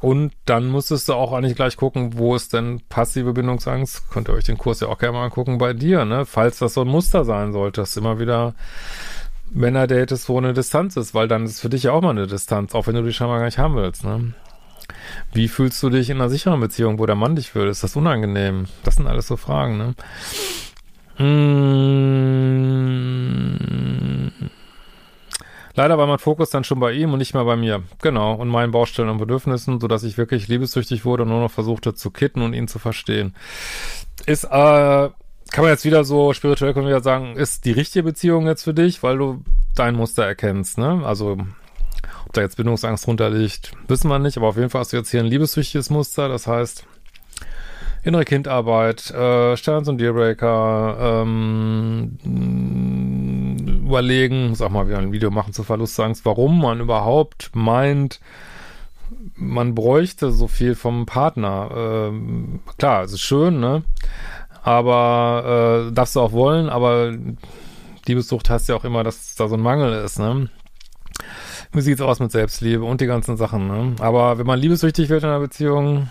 Und 0.00 0.32
dann 0.44 0.66
musstest 0.66 1.08
du 1.08 1.14
auch 1.14 1.32
eigentlich 1.32 1.56
gleich 1.56 1.76
gucken, 1.76 2.18
wo 2.18 2.36
ist 2.36 2.52
denn 2.52 2.82
passive 2.88 3.32
Bindungsangst? 3.32 4.10
Könnt 4.10 4.28
ihr 4.28 4.34
euch 4.34 4.44
den 4.44 4.58
Kurs 4.58 4.80
ja 4.80 4.88
auch 4.88 4.98
gerne 4.98 5.16
mal 5.16 5.24
angucken 5.24 5.58
bei 5.58 5.72
dir, 5.72 6.04
ne? 6.04 6.26
Falls 6.26 6.58
das 6.58 6.74
so 6.74 6.82
ein 6.82 6.88
Muster 6.88 7.24
sein 7.24 7.52
sollte, 7.52 7.80
dass 7.80 7.96
immer 7.96 8.20
wieder 8.20 8.54
Männer 9.50 9.86
datest, 9.86 10.28
wo 10.28 10.38
eine 10.38 10.52
Distanz 10.52 10.96
ist, 10.96 11.14
weil 11.14 11.28
dann 11.28 11.44
ist 11.44 11.60
für 11.60 11.70
dich 11.70 11.84
ja 11.84 11.92
auch 11.92 12.02
mal 12.02 12.10
eine 12.10 12.26
Distanz, 12.26 12.74
auch 12.74 12.86
wenn 12.86 12.94
du 12.94 13.02
die 13.02 13.12
scheinbar 13.12 13.38
gar 13.38 13.46
nicht 13.46 13.58
haben 13.58 13.76
willst, 13.76 14.04
ne? 14.04 14.34
Wie 15.32 15.48
fühlst 15.48 15.82
du 15.82 15.90
dich 15.90 16.10
in 16.10 16.18
einer 16.18 16.30
sicheren 16.30 16.60
Beziehung, 16.60 16.98
wo 16.98 17.06
der 17.06 17.16
Mann 17.16 17.36
dich 17.36 17.54
will? 17.54 17.66
Ist 17.66 17.82
das 17.82 17.96
unangenehm? 17.96 18.66
Das 18.84 18.96
sind 18.96 19.06
alles 19.06 19.26
so 19.26 19.36
Fragen, 19.36 19.78
ne? 19.78 19.94
Mmh. 21.18 22.66
Leider 25.76 25.98
war 25.98 26.06
mein 26.06 26.18
Fokus 26.18 26.48
dann 26.48 26.64
schon 26.64 26.80
bei 26.80 26.92
ihm 26.92 27.12
und 27.12 27.18
nicht 27.18 27.34
mehr 27.34 27.44
bei 27.44 27.54
mir. 27.54 27.82
Genau, 28.00 28.34
und 28.34 28.48
meinen 28.48 28.72
Baustellen 28.72 29.10
und 29.10 29.18
Bedürfnissen, 29.18 29.78
sodass 29.78 30.04
ich 30.04 30.16
wirklich 30.16 30.48
liebessüchtig 30.48 31.04
wurde 31.04 31.24
und 31.24 31.28
nur 31.28 31.40
noch 31.40 31.50
versuchte 31.50 31.94
zu 31.94 32.10
kitten 32.10 32.40
und 32.40 32.54
ihn 32.54 32.66
zu 32.66 32.78
verstehen. 32.78 33.34
Ist, 34.24 34.44
äh, 34.44 34.48
kann 34.48 35.64
man 35.64 35.68
jetzt 35.68 35.84
wieder 35.84 36.02
so 36.04 36.32
spirituell 36.32 36.72
können 36.72 36.88
wir 36.88 37.00
sagen, 37.00 37.36
ist 37.36 37.66
die 37.66 37.72
richtige 37.72 38.04
Beziehung 38.04 38.46
jetzt 38.46 38.64
für 38.64 38.72
dich, 38.72 39.02
weil 39.02 39.18
du 39.18 39.42
dein 39.74 39.94
Muster 39.94 40.24
erkennst, 40.24 40.78
ne? 40.78 41.02
Also, 41.04 41.36
ob 42.24 42.32
da 42.32 42.40
jetzt 42.40 42.56
Bindungsangst 42.56 43.06
drunter 43.06 43.28
liegt, 43.28 43.72
wissen 43.86 44.08
wir 44.08 44.18
nicht, 44.18 44.38
aber 44.38 44.48
auf 44.48 44.56
jeden 44.56 44.70
Fall 44.70 44.80
hast 44.80 44.94
du 44.94 44.96
jetzt 44.96 45.10
hier 45.10 45.20
ein 45.20 45.26
liebessüchtiges 45.26 45.90
Muster, 45.90 46.30
das 46.30 46.46
heißt, 46.46 46.86
innere 48.06 48.24
Kindarbeit, 48.24 49.10
äh, 49.10 49.56
Sterns 49.56 49.88
und 49.88 50.00
Dealbreaker, 50.00 51.24
ähm, 51.24 52.18
überlegen, 53.84 54.54
sag 54.54 54.70
mal, 54.70 54.88
wir 54.88 54.96
ein 54.98 55.12
Video 55.12 55.32
machen 55.32 55.52
zu 55.52 55.64
Verlustangst, 55.64 56.24
warum 56.24 56.60
man 56.60 56.78
überhaupt 56.80 57.50
meint, 57.54 58.20
man 59.34 59.74
bräuchte 59.74 60.30
so 60.30 60.46
viel 60.46 60.76
vom 60.76 61.04
Partner. 61.04 61.70
Ähm, 61.74 62.60
klar, 62.78 63.02
es 63.02 63.12
ist 63.12 63.22
schön, 63.22 63.58
ne? 63.58 63.82
Aber 64.62 65.88
äh, 65.88 65.92
darfst 65.92 66.14
du 66.14 66.20
auch 66.20 66.32
wollen, 66.32 66.68
aber 66.68 67.12
Liebessucht 68.06 68.48
heißt 68.48 68.68
ja 68.68 68.76
auch 68.76 68.84
immer, 68.84 69.02
dass 69.02 69.34
da 69.34 69.48
so 69.48 69.56
ein 69.56 69.62
Mangel 69.62 69.92
ist, 70.04 70.20
ne? 70.20 70.48
Wie 71.72 71.80
sieht's 71.80 72.00
aus 72.00 72.20
mit 72.20 72.30
Selbstliebe 72.30 72.84
und 72.84 73.00
die 73.00 73.06
ganzen 73.06 73.36
Sachen, 73.36 73.66
ne? 73.66 73.96
Aber 73.98 74.38
wenn 74.38 74.46
man 74.46 74.60
liebessüchtig 74.60 75.08
wird 75.08 75.24
in 75.24 75.28
einer 75.28 75.40
Beziehung, 75.40 76.08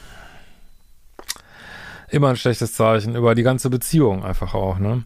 immer 2.10 2.30
ein 2.30 2.38
schlechtes 2.38 2.74
Zeichen 2.74 3.16
über 3.16 3.36
die 3.36 3.44
ganze 3.44 3.70
Beziehung 3.70 4.24
einfach 4.24 4.54
auch, 4.54 4.80
ne? 4.80 5.04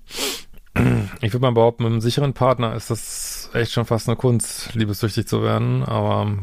Ich 1.22 1.34
würde 1.34 1.42
mal 1.42 1.52
behaupten, 1.52 1.84
mit 1.84 1.92
einem 1.92 2.02
sicheren 2.02 2.34
Partner 2.34 2.76
ist 2.76 2.90
das 2.90 3.50
echt 3.54 3.72
schon 3.72 3.86
fast 3.86 4.08
eine 4.08 4.16
Kunst, 4.16 4.74
liebessüchtig 4.76 5.28
zu 5.28 5.44
werden, 5.44 5.84
aber 5.84 6.38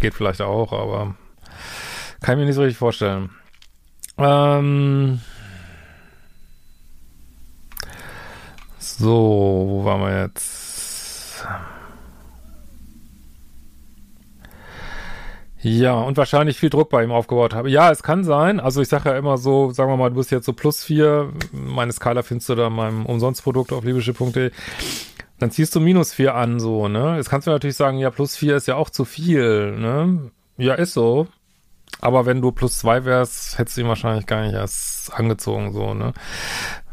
geht 0.00 0.14
vielleicht 0.14 0.40
auch, 0.40 0.72
aber 0.72 1.16
kann 2.20 2.34
ich 2.34 2.38
mir 2.38 2.46
nicht 2.46 2.54
so 2.54 2.62
richtig 2.62 2.78
vorstellen. 2.78 3.30
Ähm 4.16 5.20
so, 8.78 9.66
wo 9.68 9.84
waren 9.84 10.00
wir 10.00 10.22
jetzt? 10.22 11.44
Ja, 15.64 15.94
und 15.94 16.18
wahrscheinlich 16.18 16.58
viel 16.58 16.68
Druck 16.68 16.90
bei 16.90 17.02
ihm 17.02 17.10
aufgebaut 17.10 17.54
habe. 17.54 17.70
Ja, 17.70 17.90
es 17.90 18.02
kann 18.02 18.22
sein. 18.22 18.60
Also 18.60 18.82
ich 18.82 18.88
sage 18.88 19.08
ja 19.08 19.16
immer 19.16 19.38
so, 19.38 19.70
sagen 19.70 19.90
wir 19.90 19.96
mal, 19.96 20.10
du 20.10 20.16
bist 20.16 20.30
jetzt 20.30 20.44
so 20.44 20.52
plus 20.52 20.84
vier. 20.84 21.32
Meine 21.52 21.90
Skala 21.90 22.22
findest 22.22 22.50
du 22.50 22.54
da 22.54 22.66
in 22.66 22.74
meinem 22.74 23.06
Umsonstprodukt 23.06 23.72
auf 23.72 23.82
liebische.de. 23.82 24.50
Dann 25.38 25.50
ziehst 25.50 25.74
du 25.74 25.80
minus 25.80 26.12
vier 26.12 26.34
an, 26.34 26.60
so, 26.60 26.88
ne? 26.88 27.16
Jetzt 27.16 27.30
kannst 27.30 27.46
du 27.46 27.50
natürlich 27.50 27.76
sagen, 27.76 27.96
ja, 27.96 28.10
plus 28.10 28.36
vier 28.36 28.56
ist 28.56 28.68
ja 28.68 28.76
auch 28.76 28.90
zu 28.90 29.06
viel, 29.06 29.72
ne? 29.72 30.30
Ja, 30.58 30.74
ist 30.74 30.92
so. 30.92 31.28
Aber 32.02 32.26
wenn 32.26 32.42
du 32.42 32.52
plus 32.52 32.78
zwei 32.78 33.06
wärst, 33.06 33.56
hättest 33.56 33.78
du 33.78 33.80
ihn 33.80 33.88
wahrscheinlich 33.88 34.26
gar 34.26 34.42
nicht 34.42 34.52
erst 34.52 35.14
angezogen, 35.14 35.72
so, 35.72 35.94
ne? 35.94 36.12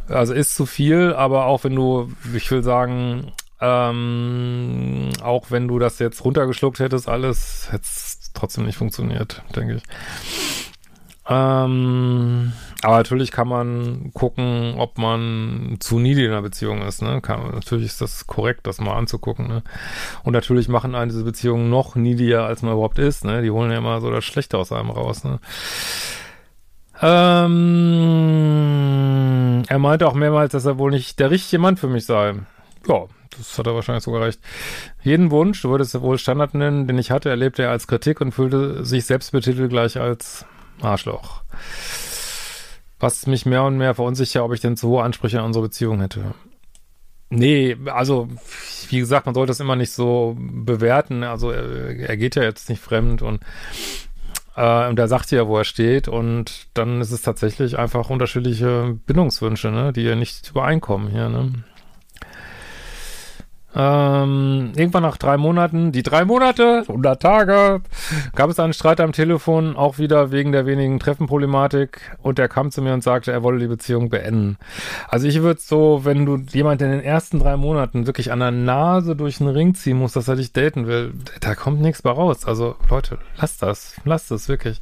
Also 0.07 0.33
ist 0.33 0.55
zu 0.55 0.65
viel, 0.65 1.13
aber 1.13 1.45
auch 1.45 1.65
wenn 1.65 1.75
du, 1.75 2.09
ich 2.33 2.49
will 2.49 2.63
sagen, 2.63 3.33
ähm, 3.59 5.09
auch 5.21 5.51
wenn 5.51 5.67
du 5.67 5.77
das 5.77 5.99
jetzt 5.99 6.23
runtergeschluckt 6.23 6.79
hättest, 6.79 7.09
alles, 7.09 7.67
hättest 7.69 8.20
trotzdem 8.33 8.65
nicht 8.65 8.77
funktioniert, 8.77 9.43
denke 9.55 9.75
ich. 9.75 9.83
Ähm, 11.29 12.51
aber 12.81 12.97
natürlich 12.97 13.31
kann 13.31 13.47
man 13.47 14.11
gucken, 14.13 14.73
ob 14.77 14.97
man 14.97 15.77
zu 15.79 15.99
needy 15.99 16.25
in 16.25 16.31
einer 16.31 16.41
Beziehung 16.41 16.81
ist. 16.81 17.01
Ne? 17.01 17.21
Kann, 17.21 17.51
natürlich 17.53 17.85
ist 17.85 18.01
das 18.01 18.27
korrekt, 18.27 18.65
das 18.67 18.81
mal 18.81 18.97
anzugucken. 18.97 19.47
Ne? 19.47 19.63
Und 20.23 20.33
natürlich 20.33 20.67
machen 20.67 20.95
einen 20.95 21.09
diese 21.09 21.23
Beziehungen 21.23 21.69
noch 21.69 21.95
needier, 21.95 22.43
als 22.43 22.63
man 22.63 22.73
überhaupt 22.73 22.99
ist. 22.99 23.23
Ne? 23.23 23.43
Die 23.43 23.51
holen 23.51 23.71
ja 23.71 23.77
immer 23.77 24.01
so 24.01 24.09
das 24.11 24.25
Schlechte 24.25 24.57
aus 24.57 24.71
einem 24.71 24.89
raus. 24.89 25.23
Ne? 25.23 25.39
Ähm, 27.01 27.61
er 29.67 29.79
meinte 29.79 30.07
auch 30.07 30.15
mehrmals, 30.15 30.51
dass 30.51 30.65
er 30.65 30.79
wohl 30.79 30.91
nicht 30.91 31.19
der 31.19 31.31
richtige 31.31 31.59
Mann 31.61 31.77
für 31.77 31.87
mich 31.87 32.05
sei. 32.05 32.33
Ja, 32.87 33.05
das 33.37 33.57
hat 33.57 33.67
er 33.67 33.75
wahrscheinlich 33.75 34.03
sogar 34.03 34.21
recht. 34.21 34.39
Jeden 35.03 35.31
Wunsch, 35.31 35.61
du 35.61 35.69
würdest 35.69 35.95
es 35.95 36.01
wohl 36.01 36.17
Standard 36.17 36.53
nennen, 36.53 36.87
den 36.87 36.97
ich 36.97 37.11
hatte, 37.11 37.29
erlebte 37.29 37.63
er 37.63 37.71
als 37.71 37.87
Kritik 37.87 38.21
und 38.21 38.33
fühlte 38.33 38.85
sich 38.85 39.05
selbst 39.05 39.31
betitelt 39.31 39.69
gleich 39.69 39.99
als 39.99 40.45
Arschloch. 40.81 41.43
Was 42.99 43.25
mich 43.27 43.45
mehr 43.45 43.63
und 43.63 43.77
mehr 43.77 43.95
verunsichert, 43.95 44.43
ob 44.43 44.53
ich 44.53 44.61
denn 44.61 44.77
zu 44.77 44.89
hohe 44.89 45.03
Ansprüche 45.03 45.39
an 45.39 45.45
unsere 45.45 45.65
Beziehung 45.65 46.01
hätte. 46.01 46.35
Nee, 47.33 47.77
also, 47.85 48.27
wie 48.89 48.99
gesagt, 48.99 49.25
man 49.25 49.33
sollte 49.33 49.51
das 49.51 49.61
immer 49.61 49.77
nicht 49.77 49.91
so 49.91 50.35
bewerten. 50.37 51.23
Also, 51.23 51.49
er, 51.49 51.97
er 51.97 52.17
geht 52.17 52.35
ja 52.35 52.43
jetzt 52.43 52.69
nicht 52.69 52.81
fremd 52.81 53.21
und, 53.21 53.41
äh, 54.57 54.89
und 54.89 54.99
er 54.99 55.07
sagt 55.07 55.31
ja, 55.31 55.47
wo 55.47 55.57
er 55.57 55.63
steht. 55.63 56.09
Und 56.09 56.67
dann 56.73 56.99
ist 56.99 57.11
es 57.11 57.21
tatsächlich 57.21 57.79
einfach 57.79 58.09
unterschiedliche 58.09 58.99
Bindungswünsche, 59.05 59.71
ne, 59.71 59.93
die 59.93 60.01
ja 60.01 60.15
nicht 60.15 60.49
übereinkommen 60.49 61.09
hier, 61.09 61.29
ne. 61.29 61.53
Ähm, 63.73 64.73
irgendwann 64.75 65.03
nach 65.03 65.17
drei 65.17 65.37
Monaten, 65.37 65.91
die 65.93 66.03
drei 66.03 66.25
Monate, 66.25 66.83
100 66.87 67.21
Tage, 67.21 67.81
gab 68.35 68.49
es 68.49 68.59
einen 68.59 68.73
Streit 68.73 68.99
am 68.99 69.13
Telefon, 69.13 69.77
auch 69.77 69.97
wieder 69.97 70.31
wegen 70.31 70.51
der 70.51 70.65
wenigen 70.65 70.99
Treffenproblematik. 70.99 72.17
Und 72.21 72.37
er 72.37 72.49
kam 72.49 72.71
zu 72.71 72.81
mir 72.81 72.93
und 72.93 73.03
sagte, 73.03 73.31
er 73.31 73.43
wolle 73.43 73.59
die 73.59 73.67
Beziehung 73.67 74.09
beenden. 74.09 74.57
Also 75.07 75.27
ich 75.27 75.41
würde 75.41 75.61
so, 75.61 76.01
wenn 76.03 76.25
du 76.25 76.37
jemand 76.51 76.81
in 76.81 76.91
den 76.91 77.01
ersten 77.01 77.39
drei 77.39 77.55
Monaten 77.55 78.07
wirklich 78.07 78.31
an 78.31 78.39
der 78.39 78.51
Nase 78.51 79.15
durch 79.15 79.37
den 79.37 79.47
Ring 79.47 79.73
ziehen 79.73 79.97
musst, 79.97 80.15
dass 80.17 80.27
er 80.27 80.35
dich 80.35 80.51
daten 80.51 80.87
will, 80.87 81.13
da 81.39 81.55
kommt 81.55 81.79
nichts 81.81 82.01
bei 82.01 82.11
raus. 82.11 82.45
Also 82.45 82.75
Leute, 82.89 83.19
lasst 83.37 83.61
das, 83.61 83.95
lasst 84.03 84.31
das 84.31 84.49
wirklich. 84.49 84.81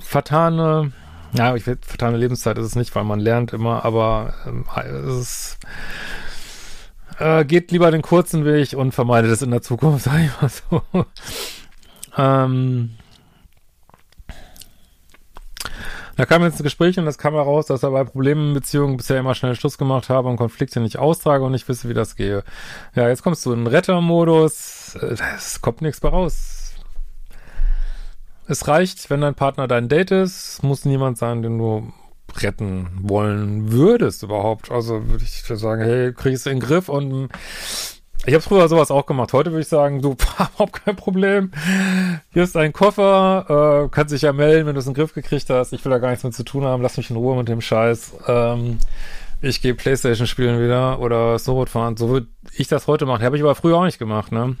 Vertane, 0.00 0.92
ja, 1.32 1.54
ich 1.54 1.66
will, 1.66 1.78
vertane 1.82 2.16
Lebenszeit 2.16 2.56
ist 2.56 2.66
es 2.66 2.76
nicht, 2.76 2.94
weil 2.94 3.04
man 3.04 3.20
lernt 3.20 3.52
immer, 3.52 3.84
aber 3.84 4.34
ähm, 4.46 4.64
es 5.06 5.16
ist 5.16 5.58
äh, 7.18 7.44
geht 7.44 7.70
lieber 7.70 7.90
den 7.90 8.02
kurzen 8.02 8.44
Weg 8.44 8.74
und 8.74 8.92
vermeidet 8.92 9.30
es 9.30 9.42
in 9.42 9.50
der 9.50 9.62
Zukunft, 9.62 10.04
sag 10.04 10.20
ich 10.20 10.40
mal 10.40 10.48
so. 10.48 11.06
ähm, 12.16 12.90
da 16.16 16.24
kam 16.24 16.42
jetzt 16.42 16.58
ein 16.58 16.64
Gespräch 16.64 16.98
und 16.98 17.04
das 17.04 17.18
kam 17.18 17.34
heraus, 17.34 17.66
dass 17.66 17.82
er 17.82 17.90
bei 17.90 18.04
Problemen 18.04 18.48
in 18.48 18.54
Beziehungen 18.54 18.96
bisher 18.96 19.18
immer 19.18 19.34
schnell 19.34 19.54
Schluss 19.54 19.76
gemacht 19.76 20.08
habe 20.08 20.28
und 20.28 20.36
Konflikte 20.36 20.80
nicht 20.80 20.98
austrage 20.98 21.44
und 21.44 21.52
nicht 21.52 21.68
wisse, 21.68 21.90
wie 21.90 21.94
das 21.94 22.16
gehe. 22.16 22.42
Ja, 22.94 23.08
jetzt 23.08 23.22
kommst 23.22 23.44
du 23.44 23.52
in 23.52 23.66
Rettermodus. 23.66 24.96
Äh, 25.00 25.16
es 25.36 25.60
kommt 25.60 25.82
nichts 25.82 26.02
mehr 26.02 26.12
raus. 26.12 26.74
Es 28.48 28.66
reicht, 28.66 29.10
wenn 29.10 29.20
dein 29.20 29.34
Partner 29.34 29.68
dein 29.68 29.88
Date 29.88 30.12
ist, 30.12 30.62
muss 30.62 30.84
niemand 30.84 31.18
sein, 31.18 31.42
den 31.42 31.58
du 31.58 31.92
retten 32.42 32.88
wollen 33.02 33.72
würdest 33.72 34.22
überhaupt. 34.22 34.70
Also 34.70 35.08
würde 35.08 35.24
ich 35.24 35.42
sagen, 35.42 35.82
hey, 35.82 36.12
krieg 36.12 36.34
es 36.34 36.46
in 36.46 36.58
den 36.58 36.60
Griff 36.60 36.88
und 36.88 37.28
ich 38.24 38.34
habe 38.34 38.42
früher 38.42 38.68
sowas 38.68 38.90
auch 38.90 39.06
gemacht. 39.06 39.32
Heute 39.32 39.52
würde 39.52 39.62
ich 39.62 39.68
sagen, 39.68 40.02
du, 40.02 40.16
überhaupt 40.36 40.84
kein 40.84 40.96
Problem. 40.96 41.52
Hier 42.32 42.42
ist 42.42 42.56
dein 42.56 42.72
Koffer, 42.72 43.84
äh, 43.84 43.88
kannst 43.90 44.12
dich 44.12 44.22
ja 44.22 44.32
melden, 44.32 44.66
wenn 44.66 44.74
du 44.74 44.80
es 44.80 44.86
in 44.86 44.94
den 44.94 45.00
Griff 45.00 45.14
gekriegt 45.14 45.48
hast. 45.48 45.72
Ich 45.72 45.84
will 45.84 45.90
da 45.90 45.98
gar 45.98 46.10
nichts 46.10 46.24
mehr 46.24 46.32
zu 46.32 46.44
tun 46.44 46.64
haben. 46.64 46.82
Lass 46.82 46.96
mich 46.96 47.10
in 47.10 47.16
Ruhe 47.16 47.36
mit 47.36 47.48
dem 47.48 47.60
Scheiß. 47.60 48.14
Ähm, 48.26 48.78
ich 49.40 49.60
gehe 49.60 49.74
Playstation 49.74 50.26
spielen 50.26 50.60
wieder 50.60 50.98
oder 50.98 51.38
Snowboard 51.38 51.68
fahren. 51.68 51.96
So 51.96 52.08
würde 52.08 52.26
ich 52.52 52.68
das 52.68 52.86
heute 52.86 53.06
machen. 53.06 53.24
Habe 53.24 53.36
ich 53.36 53.42
aber 53.42 53.54
früher 53.54 53.76
auch 53.76 53.84
nicht 53.84 53.98
gemacht, 53.98 54.32
ne? 54.32 54.56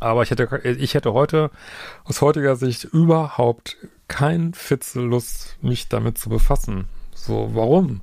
Aber 0.00 0.22
ich 0.22 0.30
hätte, 0.30 0.48
ich 0.64 0.94
hätte 0.94 1.12
heute 1.12 1.50
aus 2.04 2.22
heutiger 2.22 2.56
Sicht 2.56 2.84
überhaupt 2.84 3.76
kein 4.08 4.52
Fitzel 4.52 5.04
Lust, 5.04 5.56
mich 5.60 5.88
damit 5.88 6.18
zu 6.18 6.28
befassen. 6.28 6.88
So, 7.24 7.50
warum? 7.54 8.00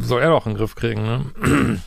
Soll 0.00 0.20
er 0.20 0.30
doch 0.30 0.46
einen 0.46 0.56
Griff 0.56 0.74
kriegen, 0.74 1.04
ne? 1.04 1.80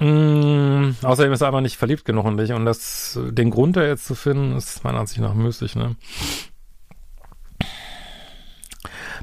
mm, 0.04 0.96
außerdem 1.04 1.32
ist 1.32 1.40
er 1.40 1.46
einfach 1.46 1.60
nicht 1.60 1.76
verliebt 1.76 2.04
genug 2.04 2.26
in 2.26 2.36
dich 2.36 2.52
und 2.52 2.64
das, 2.64 3.16
den 3.22 3.50
Grund 3.50 3.76
da 3.76 3.84
jetzt 3.84 4.06
zu 4.06 4.16
finden, 4.16 4.56
ist 4.56 4.82
meiner 4.82 4.98
Ansicht 4.98 5.20
nach 5.20 5.34
müßig, 5.34 5.76
ne? 5.76 5.94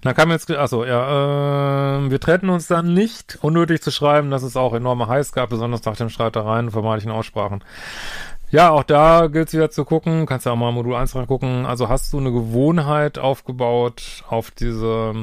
Da 0.02 0.14
kam 0.14 0.32
jetzt, 0.32 0.50
achso, 0.50 0.86
ja, 0.86 1.98
äh, 1.98 2.10
wir 2.10 2.22
treten 2.22 2.50
uns 2.50 2.68
dann 2.68 2.94
nicht, 2.94 3.40
unnötig 3.42 3.82
zu 3.82 3.92
schreiben, 3.92 4.32
dass 4.32 4.44
es 4.44 4.56
auch 4.56 4.74
enorme 4.74 5.10
Heiß 5.10 5.34
gab, 5.34 5.50
besonders 5.50 5.84
nach 5.84 5.98
den 5.98 6.10
Streitereien, 6.10 6.72
vermeintlichen 6.72 7.12
Aussprachen. 7.12 7.66
Ja, 8.50 8.70
auch 8.70 8.84
da 8.84 9.28
gilt 9.28 9.50
es 9.50 9.54
wieder 9.54 9.72
zu 9.72 9.84
gucken, 9.84 10.26
kannst 10.26 10.46
ja 10.46 10.54
auch 10.54 10.58
mal 10.58 10.72
Modul 10.72 10.96
1 10.96 11.18
reingucken, 11.18 11.66
also 11.66 11.90
hast 11.90 12.14
du 12.14 12.20
eine 12.20 12.32
Gewohnheit 12.32 13.20
aufgebaut 13.20 14.24
auf 14.30 14.52
diese 14.52 15.14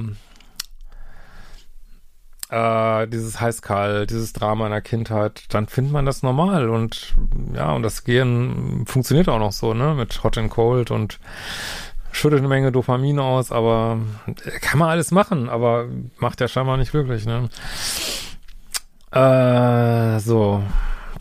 äh, 2.52 3.08
dieses 3.08 3.40
heißkalt, 3.40 4.10
dieses 4.10 4.34
Drama 4.34 4.66
in 4.66 4.72
der 4.72 4.82
Kindheit, 4.82 5.44
dann 5.48 5.66
findet 5.66 5.92
man 5.94 6.04
das 6.04 6.22
normal 6.22 6.68
und 6.68 7.14
ja, 7.54 7.72
und 7.72 7.82
das 7.82 8.04
Gehen 8.04 8.84
funktioniert 8.86 9.28
auch 9.30 9.38
noch 9.38 9.52
so, 9.52 9.72
ne, 9.72 9.94
mit 9.94 10.22
Hot 10.22 10.36
and 10.36 10.50
Cold 10.50 10.90
und 10.90 11.18
schüttet 12.12 12.40
eine 12.40 12.48
Menge 12.48 12.70
Dopamin 12.70 13.18
aus, 13.18 13.52
aber 13.52 14.00
kann 14.60 14.78
man 14.78 14.90
alles 14.90 15.12
machen, 15.12 15.48
aber 15.48 15.86
macht 16.18 16.42
ja 16.42 16.48
scheinbar 16.48 16.76
nicht 16.76 16.90
glücklich, 16.90 17.24
ne. 17.24 17.48
Äh, 19.12 20.20
so. 20.20 20.62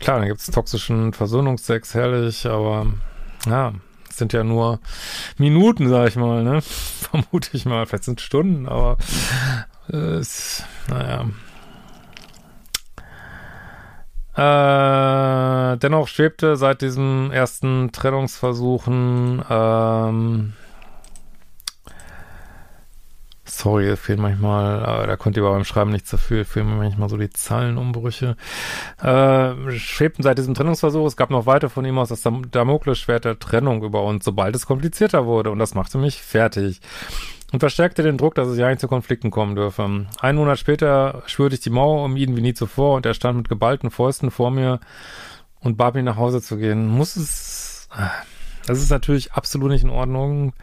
Klar, 0.00 0.18
dann 0.18 0.28
gibt's 0.28 0.50
toxischen 0.50 1.14
Versöhnungsex, 1.14 1.94
herrlich, 1.94 2.46
aber 2.46 2.88
ja, 3.46 3.72
sind 4.10 4.34
ja 4.34 4.44
nur 4.44 4.80
Minuten, 5.38 5.88
sag 5.88 6.08
ich 6.08 6.16
mal, 6.16 6.42
ne? 6.42 6.60
Vermute 6.62 7.50
ich 7.52 7.64
mal. 7.64 7.86
Vielleicht 7.86 8.04
sind 8.04 8.20
Stunden, 8.20 8.68
aber 8.68 8.98
äh, 9.00 9.71
ist, 9.92 10.64
naja. 10.88 11.26
Äh, 14.34 15.76
dennoch 15.76 16.08
schwebte 16.08 16.56
seit 16.56 16.80
diesen 16.80 17.30
ersten 17.32 17.92
Trennungsversuchen 17.92 19.44
ähm, 19.48 20.54
Sorry, 23.54 23.96
fehlen 23.96 24.20
manchmal, 24.20 25.04
äh, 25.04 25.06
da 25.06 25.16
konnte 25.16 25.38
ihr 25.40 25.44
aber 25.44 25.54
beim 25.54 25.64
Schreiben 25.64 25.90
nichts 25.90 26.10
dafür, 26.10 26.46
fehlen 26.46 26.78
manchmal 26.78 27.10
so 27.10 27.18
die 27.18 27.28
Zahlenumbrüche. 27.28 28.36
Äh, 29.02 29.70
schwebten 29.78 30.22
seit 30.22 30.38
diesem 30.38 30.54
Trennungsversuch, 30.54 31.06
es 31.06 31.16
gab 31.16 31.28
noch 31.28 31.44
weiter 31.44 31.68
von 31.68 31.84
ihm 31.84 31.98
aus 31.98 32.08
das 32.08 32.22
Damoklesschwert 32.22 33.26
der 33.26 33.38
Trennung 33.38 33.84
über 33.84 34.04
uns, 34.04 34.24
sobald 34.24 34.56
es 34.56 34.66
komplizierter 34.66 35.26
wurde. 35.26 35.50
Und 35.50 35.58
das 35.58 35.74
machte 35.74 35.98
mich 35.98 36.22
fertig. 36.22 36.80
Und 37.52 37.60
verstärkte 37.60 38.02
den 38.02 38.16
Druck, 38.16 38.34
dass 38.34 38.48
es 38.48 38.56
ja 38.56 38.68
nicht 38.68 38.80
zu 38.80 38.88
Konflikten 38.88 39.30
kommen 39.30 39.54
dürfe. 39.54 40.06
Einen 40.20 40.38
Monat 40.38 40.58
später 40.58 41.22
schwörte 41.26 41.54
ich 41.54 41.60
die 41.60 41.70
Mauer 41.70 42.02
um 42.02 42.16
ihn 42.16 42.34
wie 42.34 42.40
nie 42.40 42.54
zuvor 42.54 42.96
und 42.96 43.04
er 43.04 43.12
stand 43.12 43.36
mit 43.36 43.48
geballten 43.50 43.90
Fäusten 43.90 44.30
vor 44.30 44.50
mir 44.50 44.80
und 45.60 45.76
bat 45.76 45.94
mich 45.94 46.02
nach 46.02 46.16
Hause 46.16 46.40
zu 46.40 46.56
gehen. 46.56 46.86
Muss 46.88 47.16
es, 47.16 47.88
das 48.66 48.80
ist 48.80 48.90
natürlich 48.90 49.32
absolut 49.32 49.70
nicht 49.70 49.84
in 49.84 49.90
Ordnung. 49.90 50.54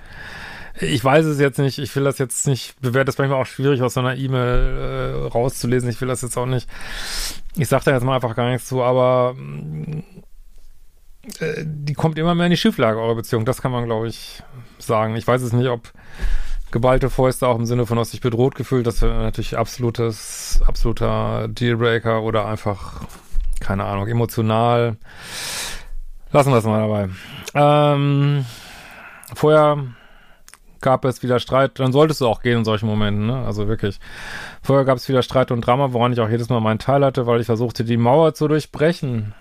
Ich 0.82 1.04
weiß 1.04 1.26
es 1.26 1.40
jetzt 1.40 1.60
nicht. 1.60 1.78
Ich 1.78 1.96
will 1.96 2.06
das 2.06 2.18
jetzt 2.18 2.48
nicht, 2.48 2.80
bewerte 2.82 3.06
das 3.06 3.18
manchmal 3.20 3.40
auch 3.40 3.46
schwierig 3.46 3.84
aus 3.84 3.94
so 3.94 4.00
einer 4.00 4.16
E-Mail 4.16 4.78
äh, 4.78 5.28
rauszulesen. 5.28 5.90
Ich 5.90 6.02
will 6.02 6.08
das 6.08 6.24
jetzt 6.24 6.38
auch 6.38 6.46
nicht. 6.48 6.68
Ich 7.56 7.68
sage 7.68 7.86
da 7.86 7.92
jetzt 7.92 8.04
mal 8.04 8.16
einfach 8.16 8.36
gar 8.36 8.50
nichts 8.50 8.68
zu, 8.68 8.82
aber 8.82 9.36
äh, 11.40 11.64
die 11.66 11.94
kommt 11.94 12.18
immer 12.18 12.34
mehr 12.34 12.48
in 12.48 12.52
die 12.52 12.58
Schieflage, 12.58 13.00
eure 13.00 13.16
Beziehung. 13.16 13.46
Das 13.46 13.62
kann 13.62 13.72
man, 13.72 13.86
glaube 13.86 14.08
ich, 14.08 14.42
sagen. 14.80 15.16
Ich 15.16 15.28
weiß 15.28 15.42
es 15.42 15.54
nicht, 15.54 15.68
ob 15.68 15.92
geballte 16.72 17.10
Fäuste 17.10 17.48
auch 17.48 17.58
im 17.58 17.66
Sinne 17.66 17.86
von 17.86 17.98
aus 17.98 18.12
sich 18.12 18.22
bedroht 18.22 18.56
gefühlt, 18.56 18.88
das 18.88 19.02
wäre 19.02 19.16
natürlich 19.16 19.58
absolutes, 19.58 20.62
absoluter 20.66 21.48
Dealbreaker 21.48 22.22
oder 22.24 22.46
einfach, 22.46 23.02
keine 23.60 23.86
Ahnung, 23.86 24.08
emotional. 24.08 24.98
Lassen 26.32 26.52
wir 26.52 26.58
es 26.58 26.66
mal 26.66 26.82
dabei. 26.82 27.10
Ähm, 27.56 28.46
vorher 29.34 29.84
gab 30.82 31.06
es 31.06 31.24
wieder 31.24 31.40
Streit, 31.40 31.80
dann 31.80 31.92
solltest 31.92 32.22
du 32.22 32.28
auch 32.28 32.42
gehen 32.42 32.60
in 32.60 32.66
solchen 32.66 32.86
Momenten, 32.86 33.26
ne? 33.28 33.46
Also 33.46 33.68
wirklich. 33.68 34.00
Vorher 34.62 34.86
gab 34.86 34.98
es 34.98 35.10
wieder 35.10 35.24
Streit 35.24 35.52
und 35.52 35.62
Drama, 35.62 35.92
woran 35.94 36.14
ich 36.14 36.20
auch 36.20 36.30
jedes 36.30 36.50
Mal 36.50 36.62
meinen 36.62 36.80
Teil 36.80 37.04
hatte, 37.04 37.26
weil 37.26 37.42
ich 37.42 37.48
versuchte, 37.48 37.84
die 37.84 37.98
Mauer 37.98 38.34
zu 38.34 38.48
durchbrechen. 38.48 39.34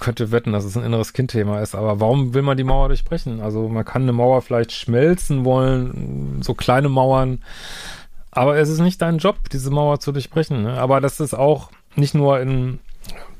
Könnte 0.00 0.30
wetten, 0.30 0.52
dass 0.52 0.64
es 0.64 0.76
ein 0.76 0.84
inneres 0.84 1.12
Kindthema 1.12 1.60
ist, 1.60 1.74
aber 1.74 2.00
warum 2.00 2.34
will 2.34 2.42
man 2.42 2.56
die 2.56 2.64
Mauer 2.64 2.88
durchbrechen? 2.88 3.40
Also 3.40 3.68
man 3.68 3.84
kann 3.84 4.02
eine 4.02 4.12
Mauer 4.12 4.42
vielleicht 4.42 4.72
schmelzen 4.72 5.44
wollen, 5.44 6.42
so 6.42 6.54
kleine 6.54 6.88
Mauern, 6.88 7.42
aber 8.30 8.56
es 8.56 8.68
ist 8.68 8.80
nicht 8.80 9.00
dein 9.00 9.18
Job, 9.18 9.36
diese 9.50 9.70
Mauer 9.70 10.00
zu 10.00 10.12
durchbrechen. 10.12 10.62
Ne? 10.62 10.78
Aber 10.78 11.00
das 11.00 11.20
ist 11.20 11.34
auch 11.34 11.70
nicht 11.96 12.14
nur 12.14 12.40
in 12.40 12.78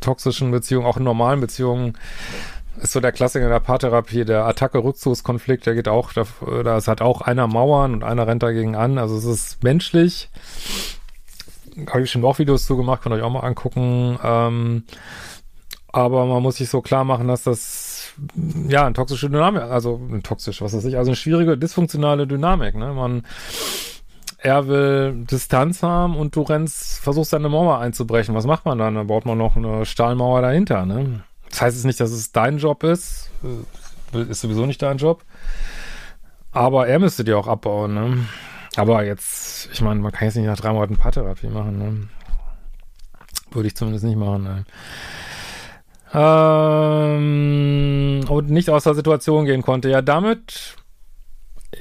toxischen 0.01 0.51
Beziehungen, 0.51 0.87
auch 0.87 0.97
in 0.97 1.05
normalen 1.05 1.41
Beziehungen 1.41 1.97
ist 2.81 2.93
so 2.93 3.01
der 3.01 3.13
Klassiker 3.13 3.49
der 3.49 3.61
Paartherapie, 3.61 4.25
der 4.25 4.47
Attacke-Rückzugskonflikt, 4.47 5.67
der 5.67 5.75
geht 5.75 5.89
auch, 5.89 6.13
da, 6.13 6.25
da 6.65 6.77
ist 6.79 6.89
auch 6.89 7.21
einer 7.21 7.47
Mauern 7.47 7.95
und 7.95 8.05
einer 8.05 8.27
rennt 8.27 8.43
dagegen 8.43 8.77
an. 8.77 8.99
Also 8.99 9.17
es 9.17 9.25
ist 9.25 9.63
menschlich. 9.63 10.31
Habe 11.89 12.03
ich 12.03 12.11
schon 12.11 12.25
auch 12.25 12.39
Videos 12.39 12.67
zu 12.67 12.77
gemacht, 12.77 13.03
könnt 13.03 13.15
ihr 13.15 13.19
euch 13.19 13.23
auch 13.23 13.31
mal 13.31 13.41
angucken. 13.41 14.19
Ähm, 14.23 14.85
aber 15.93 16.27
man 16.27 16.43
muss 16.43 16.57
sich 16.57 16.69
so 16.69 16.81
klar 16.81 17.05
machen, 17.05 17.29
dass 17.29 17.45
das 17.45 18.13
ja 18.69 18.85
eine 18.85 18.95
toxische 18.95 19.31
Dynamik, 19.31 19.63
also 19.63 20.01
toxisch, 20.23 20.61
was 20.63 20.75
weiß 20.75 20.85
ich, 20.87 20.97
also 20.97 21.11
eine 21.11 21.17
schwierige, 21.17 21.57
dysfunktionale 21.57 22.27
Dynamik, 22.27 22.75
ne? 22.75 22.93
Man 22.93 23.23
er 24.39 24.67
will 24.67 25.25
Distanz 25.31 25.85
haben 25.85 26.17
und 26.17 26.35
du 26.35 26.43
rennst, 26.43 26.99
versuchst 26.99 27.33
deine 27.33 27.49
Mauer 27.49 27.79
einzubrechen. 27.79 28.35
Was 28.35 28.45
macht 28.45 28.65
man 28.65 28.77
dann? 28.77 28.97
Dann 28.97 29.07
baut 29.07 29.25
man 29.25 29.39
noch 29.39 29.57
eine 29.57 29.87
Stahlmauer 29.87 30.43
dahinter, 30.43 30.85
ne? 30.85 31.23
Das 31.49 31.63
heißt 31.63 31.77
jetzt 31.77 31.85
nicht, 31.85 32.01
dass 32.01 32.11
es 32.11 32.33
dein 32.33 32.59
Job 32.59 32.83
ist. 32.83 33.31
Äh, 34.15 34.23
ist 34.23 34.41
sowieso 34.41 34.67
nicht 34.67 34.83
dein 34.83 34.97
Job. 34.97 35.23
Aber 36.51 36.89
er 36.89 36.99
müsste 36.99 37.23
dir 37.23 37.39
auch 37.39 37.47
abbauen, 37.47 37.95
ne? 37.95 38.27
Aber 38.77 39.05
jetzt, 39.05 39.69
ich 39.73 39.81
meine, 39.81 40.01
man 40.01 40.11
kann 40.11 40.27
jetzt 40.27 40.35
nicht 40.35 40.47
nach 40.47 40.59
drei 40.59 40.73
Monaten 40.73 40.97
Paartherapie 40.97 41.49
machen, 41.49 41.79
ne? 41.79 42.09
Würde 43.53 43.69
ich 43.69 43.77
zumindest 43.77 44.05
nicht 44.05 44.19
machen, 44.19 44.43
ne? 44.43 44.65
Ähm, 46.15 47.41
und 48.29 48.51
nicht 48.51 48.69
aus 48.71 48.85
der 48.85 48.95
Situation 48.95 49.47
gehen 49.47 49.63
konnte. 49.63 49.89
Ja, 49.89 50.03
damit, 50.03 50.77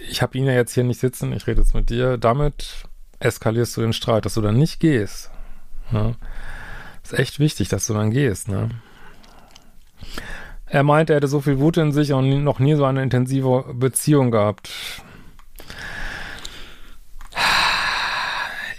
ich 0.10 0.22
habe 0.22 0.38
ihn 0.38 0.46
ja 0.46 0.54
jetzt 0.54 0.74
hier 0.74 0.86
nicht 0.86 1.00
sitzen, 1.00 1.34
ich 1.34 1.48
rede 1.48 1.62
jetzt 1.62 1.76
mit 1.76 1.90
dir, 1.90 2.18
damit 2.18 2.86
eskalierst 3.20 3.76
du 3.78 3.82
den 3.82 3.94
Streit, 3.94 4.26
dass 4.26 4.36
du 4.36 4.42
dann 4.42 4.58
nicht 4.58 4.80
gehst. 4.80 5.30
Ne? 5.92 6.16
Ist 7.04 7.14
echt 7.14 7.40
wichtig, 7.40 7.68
dass 7.70 7.88
du 7.88 7.94
dann 7.94 8.12
gehst, 8.12 8.48
ne? 8.48 8.70
Er 10.66 10.84
meinte, 10.84 11.12
er 11.14 11.18
hätte 11.18 11.28
so 11.28 11.42
viel 11.42 11.60
Wut 11.60 11.76
in 11.76 11.92
sich 11.92 12.14
und 12.14 12.44
noch 12.46 12.60
nie 12.60 12.76
so 12.76 12.86
eine 12.86 13.04
intensive 13.04 13.66
Beziehung 13.74 14.32
gehabt. 14.32 14.72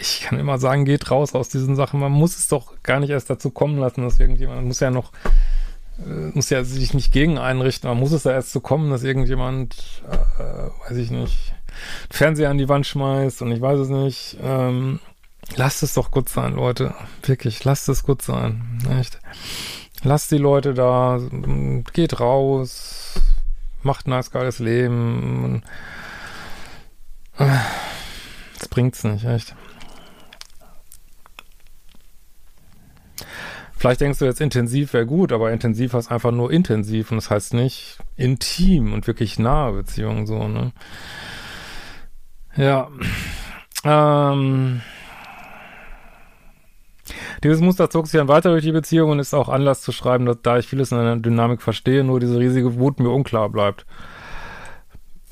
Ich 0.02 0.22
kann 0.22 0.40
immer 0.40 0.58
sagen, 0.58 0.84
geht 0.84 1.12
raus 1.12 1.32
aus 1.32 1.48
diesen 1.48 1.76
Sachen. 1.76 2.00
Man 2.00 2.10
muss 2.10 2.36
es 2.36 2.48
doch 2.48 2.72
gar 2.82 2.98
nicht 2.98 3.10
erst 3.10 3.30
dazu 3.30 3.50
kommen 3.50 3.78
lassen, 3.78 4.02
dass 4.02 4.18
irgendjemand, 4.18 4.66
muss 4.66 4.80
ja 4.80 4.90
noch, 4.90 5.12
äh, 6.04 6.32
muss 6.34 6.50
ja 6.50 6.64
sich 6.64 6.92
nicht 6.92 7.12
gegen 7.12 7.38
einrichten, 7.38 7.88
man 7.88 8.00
muss 8.00 8.10
es 8.10 8.24
da 8.24 8.32
erst 8.32 8.50
zu 8.50 8.60
kommen, 8.60 8.90
dass 8.90 9.04
irgendjemand, 9.04 10.02
äh, 10.10 10.88
weiß 10.90 10.96
ich 10.96 11.12
nicht, 11.12 11.54
Fernseher 12.10 12.50
an 12.50 12.58
die 12.58 12.68
Wand 12.68 12.84
schmeißt 12.84 13.42
und 13.42 13.52
ich 13.52 13.60
weiß 13.60 13.78
es 13.78 13.88
nicht. 13.90 14.38
Ähm, 14.42 14.98
lasst 15.54 15.84
es 15.84 15.94
doch 15.94 16.10
gut 16.10 16.28
sein, 16.28 16.54
Leute. 16.54 16.96
Wirklich, 17.22 17.62
lasst 17.62 17.88
es 17.88 18.02
gut 18.02 18.22
sein. 18.22 18.80
Echt. 18.98 19.20
Lasst 20.02 20.32
die 20.32 20.38
Leute 20.38 20.74
da, 20.74 21.20
geht 21.92 22.18
raus, 22.18 23.20
macht 23.84 24.08
ein 24.08 24.10
nice, 24.10 24.32
geiles 24.32 24.58
Leben. 24.58 25.62
Das 27.38 28.66
bringt's 28.68 29.04
nicht, 29.04 29.24
echt. 29.24 29.54
Vielleicht 33.82 34.00
denkst 34.00 34.20
du 34.20 34.26
jetzt, 34.26 34.40
intensiv 34.40 34.92
wäre 34.92 35.06
gut, 35.06 35.32
aber 35.32 35.50
intensiv 35.50 35.94
heißt 35.94 36.12
einfach 36.12 36.30
nur 36.30 36.52
intensiv 36.52 37.10
und 37.10 37.16
das 37.16 37.30
heißt 37.30 37.52
nicht 37.52 37.98
intim 38.16 38.92
und 38.92 39.08
wirklich 39.08 39.40
nahe 39.40 39.72
Beziehungen 39.72 40.24
so, 40.24 40.46
ne? 40.46 40.70
Ja. 42.56 42.86
Ähm. 43.82 44.82
Dieses 47.42 47.60
Muster 47.60 47.90
zog 47.90 48.06
sich 48.06 48.20
dann 48.20 48.28
weiter 48.28 48.50
durch 48.50 48.62
die 48.62 48.70
Beziehung 48.70 49.10
und 49.10 49.18
ist 49.18 49.34
auch 49.34 49.48
Anlass 49.48 49.82
zu 49.82 49.90
schreiben, 49.90 50.26
dass, 50.26 50.36
da 50.44 50.58
ich 50.58 50.68
vieles 50.68 50.92
in 50.92 50.98
einer 50.98 51.16
Dynamik 51.16 51.60
verstehe, 51.60 52.04
nur 52.04 52.20
diese 52.20 52.38
riesige 52.38 52.76
Wut 52.78 53.00
mir 53.00 53.10
unklar 53.10 53.48
bleibt. 53.48 53.84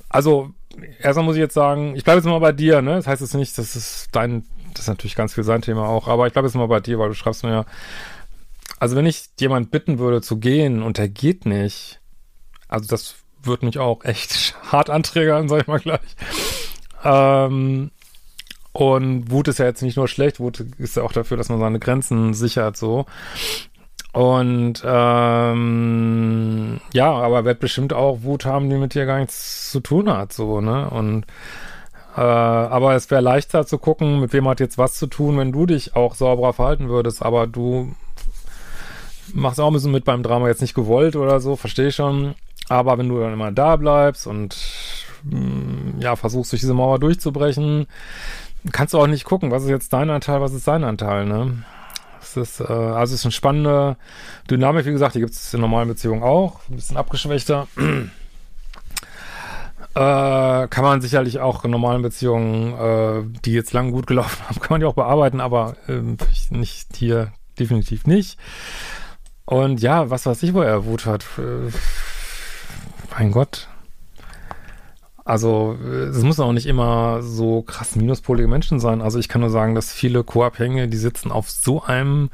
Also, 0.09 0.51
erstmal 0.99 1.25
muss 1.25 1.37
ich 1.37 1.41
jetzt 1.41 1.55
sagen, 1.55 1.95
ich 1.95 2.03
bleibe 2.03 2.19
jetzt 2.19 2.27
mal 2.27 2.41
bei 2.41 2.51
dir, 2.51 2.83
ne? 2.83 2.97
Das 2.97 3.07
heißt 3.07 3.23
jetzt 3.23 3.35
nicht, 3.35 3.57
das 3.57 3.77
ist 3.77 4.09
dein, 4.11 4.45
das 4.75 4.83
ist 4.83 4.89
natürlich 4.89 5.15
ganz 5.15 5.35
viel 5.35 5.45
sein 5.45 5.63
Thema 5.63 5.87
auch, 5.87 6.09
aber 6.09 6.27
ich 6.27 6.33
bleibe 6.33 6.49
jetzt 6.49 6.57
mal 6.57 6.67
bei 6.67 6.81
dir, 6.81 6.99
weil 6.99 7.11
du 7.11 7.15
schreibst 7.15 7.45
mir 7.45 7.53
ja, 7.53 7.65
also 8.81 8.97
wenn 8.97 9.07
ich 9.07 9.27
jemand 9.39 9.71
bitten 9.71 9.99
würde 9.99 10.23
zu 10.23 10.39
gehen 10.39 10.83
und 10.83 10.99
er 10.99 11.09
geht 11.09 11.47
nicht, 11.47 12.01
also 12.67 12.89
das 12.89 13.15
würde 13.43 13.67
mich 13.67 13.79
auch 13.79 14.05
echt 14.05 14.57
hart 14.73 14.91
anträgern, 14.91 15.49
sag 15.49 15.63
ich 15.63 15.69
mal 15.69 15.79
gleich. 15.79 16.01
Ähm, 17.05 17.91
und 18.73 19.31
Wut 19.31 19.49
ist 19.49 19.59
ja 19.59 19.67
jetzt 19.67 19.83
nicht 19.83 19.97
nur 19.97 20.09
schlecht, 20.09 20.41
Wut 20.41 20.61
ist 20.79 20.97
ja 20.97 21.03
auch 21.03 21.13
dafür, 21.13 21.37
dass 21.37 21.49
man 21.49 21.61
seine 21.61 21.79
Grenzen 21.79 22.35
sichert, 22.35 22.77
so. 22.77 23.07
Und 24.13 24.83
ähm, 24.85 26.81
ja, 26.93 27.13
aber 27.13 27.45
wird 27.45 27.61
bestimmt 27.61 27.93
auch 27.93 28.23
Wut 28.23 28.45
haben, 28.45 28.69
die 28.71 28.77
mit 28.77 28.95
dir 28.95 29.07
gar 29.07 29.19
nichts 29.21 29.71
zu 29.71 29.81
tun 29.81 30.11
hat, 30.11 30.33
so, 30.33 30.61
ne? 30.61 30.89
Und 30.91 31.27
äh, 32.17 32.21
aber 32.21 32.95
es 32.95 33.11
wäre 33.11 33.21
leichter 33.21 33.67
zu 33.67 33.79
gucken, 33.79 34.21
mit 34.21 34.33
wem 34.33 34.49
hat 34.49 34.59
jetzt 34.59 34.79
was 34.79 34.95
zu 34.95 35.07
tun, 35.07 35.39
wenn 35.39 35.53
du 35.53 35.67
dich 35.67 35.95
auch 35.95 36.15
sauberer 36.15 36.53
verhalten 36.53 36.89
würdest, 36.89 37.23
aber 37.23 37.47
du 37.47 37.95
machst 39.35 39.61
auch 39.61 39.69
ein 39.69 39.73
bisschen 39.73 39.93
mit 39.93 40.05
beim 40.05 40.23
Drama 40.23 40.49
jetzt 40.49 40.61
nicht 40.61 40.75
gewollt 40.75 41.17
oder 41.17 41.41
so, 41.41 41.57
verstehe 41.57 41.93
schon. 41.93 42.35
Aber 42.69 42.99
wenn 42.99 43.09
du 43.09 43.19
dann 43.19 43.33
immer 43.33 43.53
da 43.53 43.77
bleibst 43.77 44.27
und 44.27 44.57
mm, 45.25 46.01
ja, 46.01 46.17
versuchst 46.17 46.53
durch 46.53 46.61
diese 46.61 46.75
Mauer 46.75 46.99
durchzubrechen, 46.99 47.87
kannst 48.73 48.95
du 48.95 48.99
auch 48.99 49.07
nicht 49.07 49.25
gucken, 49.25 49.51
was 49.51 49.65
ist 49.65 49.71
jetzt 49.71 49.93
dein 49.93 50.11
Anteil, 50.11 50.41
was 50.41 50.53
ist 50.53 50.65
sein 50.65 50.85
Anteil, 50.85 51.27
ne? 51.27 51.65
Es 52.23 52.37
ist, 52.37 52.61
äh, 52.61 52.65
also 52.65 53.15
es 53.15 53.21
ist 53.21 53.27
eine 53.27 53.33
spannende 53.33 53.97
Dynamik, 54.51 54.87
wie 54.87 54.93
gesagt, 54.93 55.15
die 55.15 55.21
gibt 55.21 55.33
es 55.33 55.53
in 55.55 55.61
normalen 55.61 55.89
Beziehungen 55.89 56.23
auch, 56.23 56.61
ein 56.69 56.77
bisschen 56.77 56.97
abgeschwächter. 56.97 57.67
Äh, 59.93 60.69
kann 60.69 60.85
man 60.85 61.01
sicherlich 61.01 61.41
auch 61.41 61.65
in 61.65 61.73
normalen 61.73 62.03
Beziehungen, 62.03 62.75
äh, 62.75 63.41
die 63.45 63.53
jetzt 63.53 63.73
lang 63.73 63.91
gut 63.91 64.07
gelaufen 64.07 64.41
haben, 64.49 64.61
kann 64.61 64.71
man 64.71 64.81
die 64.81 64.87
auch 64.87 64.95
bearbeiten, 64.95 65.41
aber 65.41 65.75
äh, 65.89 66.01
nicht 66.51 66.95
hier, 66.95 67.33
definitiv 67.59 68.07
nicht. 68.07 68.39
Und 69.51 69.83
ja, 69.83 70.11
was 70.11 70.27
weiß 70.27 70.43
ich, 70.45 70.55
wo 70.55 70.63
er 70.63 70.87
Wut 70.87 71.07
hat. 71.07 71.25
Äh, 71.37 71.71
mein 73.11 73.33
Gott, 73.33 73.69
also 75.25 75.75
es 75.75 76.23
muss 76.23 76.41
auch 76.41 76.53
nicht 76.53 76.67
immer 76.67 77.23
so 77.23 77.63
krass 77.63 77.97
minuspolige 77.97 78.49
Menschen 78.49 78.81
sein. 78.81 79.03
Also 79.03 79.19
ich 79.19 79.29
kann 79.29 79.41
nur 79.41 79.51
sagen, 79.51 79.75
dass 79.75 79.93
viele 79.93 80.25
Co-Abhängige, 80.25 80.89
die 80.89 80.97
sitzen 80.97 81.31
auf 81.31 81.51
so 81.51 81.83
einem 81.83 82.31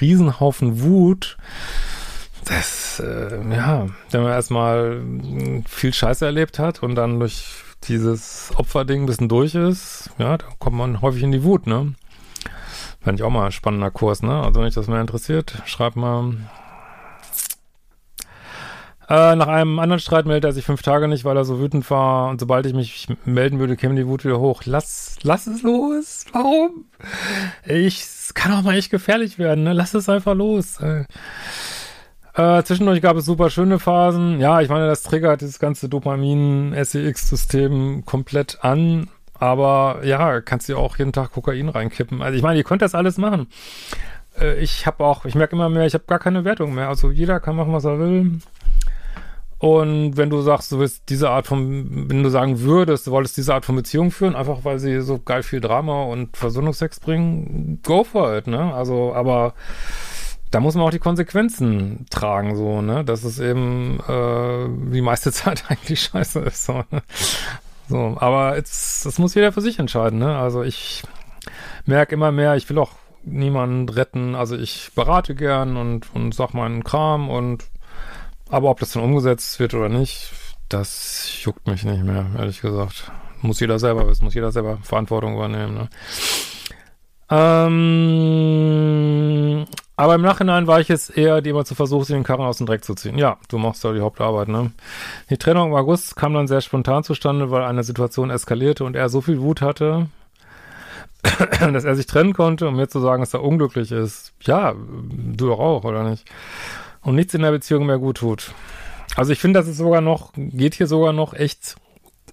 Riesenhaufen 0.00 0.80
Wut, 0.80 1.38
dass, 2.44 3.00
äh, 3.00 3.38
ja, 3.54 3.86
wenn 4.10 4.22
man 4.22 4.32
erstmal 4.32 5.02
viel 5.68 5.92
Scheiße 5.92 6.24
erlebt 6.24 6.58
hat 6.58 6.82
und 6.82 6.94
dann 6.94 7.18
durch 7.18 7.46
dieses 7.84 8.52
Opferding 8.56 9.02
ein 9.02 9.06
bisschen 9.06 9.28
durch 9.28 9.54
ist, 9.54 10.10
ja, 10.18 10.38
da 10.38 10.46
kommt 10.58 10.76
man 10.76 11.00
häufig 11.02 11.22
in 11.22 11.32
die 11.32 11.44
Wut, 11.44 11.66
ne? 11.66 11.94
Fände 13.00 13.20
ich 13.20 13.24
auch 13.24 13.30
mal 13.30 13.46
ein 13.46 13.52
spannender 13.52 13.90
Kurs, 13.90 14.22
ne? 14.22 14.42
Also 14.42 14.60
wenn 14.60 14.66
euch 14.66 14.74
das 14.74 14.88
mehr 14.88 15.00
interessiert, 15.00 15.62
schreibt 15.64 15.96
mal. 15.96 16.34
Äh, 19.08 19.34
nach 19.34 19.48
einem 19.48 19.80
anderen 19.80 19.98
Streit 19.98 20.26
meldet 20.26 20.44
er 20.44 20.52
sich 20.52 20.64
fünf 20.64 20.82
Tage 20.82 21.08
nicht, 21.08 21.24
weil 21.24 21.36
er 21.36 21.44
so 21.44 21.58
wütend 21.58 21.90
war. 21.90 22.28
Und 22.28 22.38
sobald 22.38 22.66
ich 22.66 22.74
mich 22.74 23.08
melden 23.24 23.58
würde, 23.58 23.76
käme 23.76 23.96
die 23.96 24.06
Wut 24.06 24.24
wieder 24.24 24.38
hoch. 24.38 24.62
Lass, 24.66 25.16
lass 25.22 25.48
es 25.48 25.62
los. 25.62 26.26
Warum? 26.32 26.84
Ich, 27.66 28.06
kann 28.34 28.52
auch 28.52 28.62
mal 28.62 28.76
echt 28.76 28.90
gefährlich 28.90 29.38
werden, 29.38 29.64
ne? 29.64 29.72
Lass 29.72 29.94
es 29.94 30.08
einfach 30.08 30.34
los. 30.34 30.80
Äh, 30.80 31.04
äh, 32.34 32.62
zwischendurch 32.62 33.02
gab 33.02 33.16
es 33.16 33.24
super 33.24 33.50
schöne 33.50 33.78
Phasen. 33.78 34.40
Ja, 34.40 34.60
ich 34.60 34.68
meine, 34.68 34.86
das 34.86 35.02
triggert 35.02 35.40
dieses 35.40 35.58
ganze 35.58 35.88
Dopamin-SEX-System 35.88 38.04
komplett 38.04 38.58
an. 38.62 39.08
Aber 39.40 40.00
ja, 40.04 40.42
kannst 40.42 40.68
du 40.68 40.76
auch 40.76 40.98
jeden 40.98 41.12
Tag 41.12 41.32
Kokain 41.32 41.70
reinkippen. 41.70 42.20
Also 42.20 42.36
ich 42.36 42.42
meine, 42.42 42.58
ihr 42.58 42.64
könnt 42.64 42.82
das 42.82 42.94
alles 42.94 43.16
machen. 43.16 43.48
Äh, 44.38 44.60
ich 44.60 44.86
habe 44.86 45.02
auch, 45.02 45.24
ich 45.24 45.34
merke 45.34 45.56
immer 45.56 45.70
mehr, 45.70 45.86
ich 45.86 45.94
habe 45.94 46.04
gar 46.06 46.18
keine 46.18 46.44
Wertung 46.44 46.74
mehr. 46.74 46.88
Also 46.88 47.10
jeder 47.10 47.40
kann 47.40 47.56
machen, 47.56 47.72
was 47.72 47.86
er 47.86 47.98
will. 47.98 48.40
Und 49.58 50.16
wenn 50.18 50.28
du 50.30 50.42
sagst, 50.42 50.72
du 50.72 50.78
willst 50.78 51.08
diese 51.08 51.30
Art 51.30 51.46
von, 51.46 52.08
wenn 52.10 52.22
du 52.22 52.28
sagen 52.28 52.60
würdest, 52.60 53.06
du 53.06 53.10
wolltest 53.12 53.38
diese 53.38 53.54
Art 53.54 53.64
von 53.64 53.76
Beziehung 53.76 54.10
führen, 54.10 54.36
einfach 54.36 54.64
weil 54.64 54.78
sie 54.78 55.00
so 55.00 55.18
geil 55.18 55.42
viel 55.42 55.60
Drama 55.60 56.04
und 56.04 56.36
Versöhnungsex 56.36 57.00
bringen, 57.00 57.80
go 57.82 58.04
for 58.04 58.36
it, 58.36 58.46
ne? 58.46 58.74
Also, 58.74 59.14
aber 59.14 59.54
da 60.50 60.60
muss 60.60 60.74
man 60.74 60.84
auch 60.84 60.90
die 60.90 60.98
Konsequenzen 60.98 62.06
tragen, 62.10 62.56
so, 62.56 62.82
ne? 62.82 63.04
Dass 63.04 63.24
es 63.24 63.38
eben 63.38 64.00
äh, 64.08 64.92
die 64.92 65.02
meiste 65.02 65.32
Zeit 65.32 65.64
eigentlich 65.68 66.02
scheiße 66.02 66.40
ist. 66.40 66.64
So, 66.64 66.84
ne? 66.90 67.02
So, 67.90 68.16
aber 68.20 68.56
jetzt, 68.56 69.04
das 69.04 69.18
muss 69.18 69.34
jeder 69.34 69.50
für 69.50 69.60
sich 69.60 69.80
entscheiden, 69.80 70.20
ne? 70.20 70.38
Also 70.38 70.62
ich 70.62 71.02
merke 71.86 72.14
immer 72.14 72.30
mehr, 72.30 72.54
ich 72.54 72.70
will 72.70 72.78
auch 72.78 72.92
niemanden 73.24 73.88
retten. 73.88 74.36
Also 74.36 74.56
ich 74.56 74.92
berate 74.94 75.34
gern 75.34 75.76
und, 75.76 76.06
und 76.14 76.32
sag 76.32 76.54
meinen 76.54 76.84
Kram 76.84 77.28
und 77.28 77.64
aber 78.48 78.70
ob 78.70 78.78
das 78.78 78.92
dann 78.92 79.02
umgesetzt 79.02 79.58
wird 79.58 79.74
oder 79.74 79.88
nicht, 79.88 80.30
das 80.68 81.42
juckt 81.42 81.66
mich 81.66 81.82
nicht 81.82 82.04
mehr, 82.04 82.26
ehrlich 82.38 82.60
gesagt. 82.60 83.10
Muss 83.42 83.58
jeder 83.58 83.80
selber 83.80 84.06
wissen, 84.06 84.24
muss 84.24 84.34
jeder 84.34 84.52
selber 84.52 84.78
Verantwortung 84.82 85.34
übernehmen, 85.34 85.74
ne? 85.74 85.88
Ähm, 87.28 88.76
aber 90.00 90.14
im 90.14 90.22
Nachhinein 90.22 90.66
war 90.66 90.80
ich 90.80 90.88
jetzt 90.88 91.14
eher 91.14 91.42
die 91.42 91.50
immer 91.50 91.66
zu 91.66 91.74
versuchen, 91.74 92.04
sich 92.04 92.16
den 92.16 92.24
Karren 92.24 92.46
aus 92.46 92.56
dem 92.56 92.66
Dreck 92.66 92.82
zu 92.84 92.94
ziehen. 92.94 93.18
Ja, 93.18 93.36
du 93.48 93.58
machst 93.58 93.84
da 93.84 93.92
die 93.92 94.00
Hauptarbeit, 94.00 94.48
ne? 94.48 94.72
Die 95.28 95.36
Trennung 95.36 95.68
im 95.68 95.74
August 95.74 96.16
kam 96.16 96.32
dann 96.32 96.48
sehr 96.48 96.62
spontan 96.62 97.04
zustande, 97.04 97.50
weil 97.50 97.64
eine 97.64 97.84
Situation 97.84 98.30
eskalierte 98.30 98.84
und 98.84 98.96
er 98.96 99.10
so 99.10 99.20
viel 99.20 99.42
Wut 99.42 99.60
hatte, 99.60 100.06
dass 101.22 101.84
er 101.84 101.96
sich 101.96 102.06
trennen 102.06 102.32
konnte, 102.32 102.68
um 102.68 102.76
mir 102.76 102.88
zu 102.88 102.98
sagen, 102.98 103.20
dass 103.20 103.34
er 103.34 103.44
unglücklich 103.44 103.92
ist. 103.92 104.32
Ja, 104.40 104.74
du 104.74 105.48
doch 105.48 105.58
auch, 105.58 105.84
oder 105.84 106.02
nicht? 106.08 106.24
Und 107.02 107.14
nichts 107.14 107.34
in 107.34 107.42
der 107.42 107.50
Beziehung 107.50 107.84
mehr 107.84 107.98
gut 107.98 108.16
tut. 108.16 108.54
Also 109.16 109.32
ich 109.32 109.38
finde, 109.38 109.60
das 109.60 109.68
ist 109.68 109.76
sogar 109.76 110.00
noch, 110.00 110.32
geht 110.34 110.76
hier 110.76 110.86
sogar 110.86 111.12
noch 111.12 111.34
echt 111.34 111.76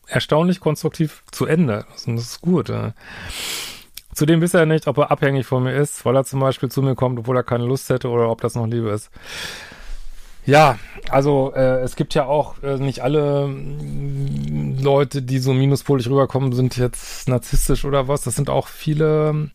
erstaunlich 0.07 0.61
konstruktiv 0.61 1.21
zu 1.31 1.45
Ende. 1.45 1.85
Das 1.91 2.07
ist 2.07 2.39
gut. 2.39 2.69
Ja. 2.69 2.93
Zudem 4.17 4.41
wisst 4.41 4.55
er 4.55 4.65
nicht, 4.65 4.87
ob 4.87 4.97
er 4.97 5.11
abhängig 5.11 5.45
von 5.45 5.61
mir 5.61 5.75
ist, 5.75 6.03
weil 6.03 6.15
er 6.15 6.23
zum 6.23 6.39
Beispiel 6.39 6.69
zu 6.69 6.81
mir 6.81 6.95
kommt, 6.95 7.19
obwohl 7.19 7.37
er 7.37 7.43
keine 7.43 7.65
Lust 7.65 7.87
hätte 7.91 8.09
oder 8.09 8.31
ob 8.31 8.41
das 8.41 8.55
noch 8.55 8.65
Liebe 8.65 8.89
ist. 8.89 9.11
Ja, 10.43 10.79
also 11.11 11.53
äh, 11.55 11.81
es 11.81 11.95
gibt 11.95 12.15
ja 12.15 12.25
auch 12.25 12.55
äh, 12.63 12.77
nicht 12.77 13.01
alle 13.01 13.47
äh, 13.47 14.81
Leute, 14.81 15.21
die 15.21 15.37
so 15.37 15.53
minuspolig 15.53 16.09
rüberkommen, 16.09 16.51
sind 16.53 16.77
jetzt 16.77 17.29
narzisstisch 17.29 17.85
oder 17.85 18.07
was. 18.07 18.21
Das 18.23 18.35
sind 18.35 18.49
auch 18.49 18.69
viele 18.69 19.51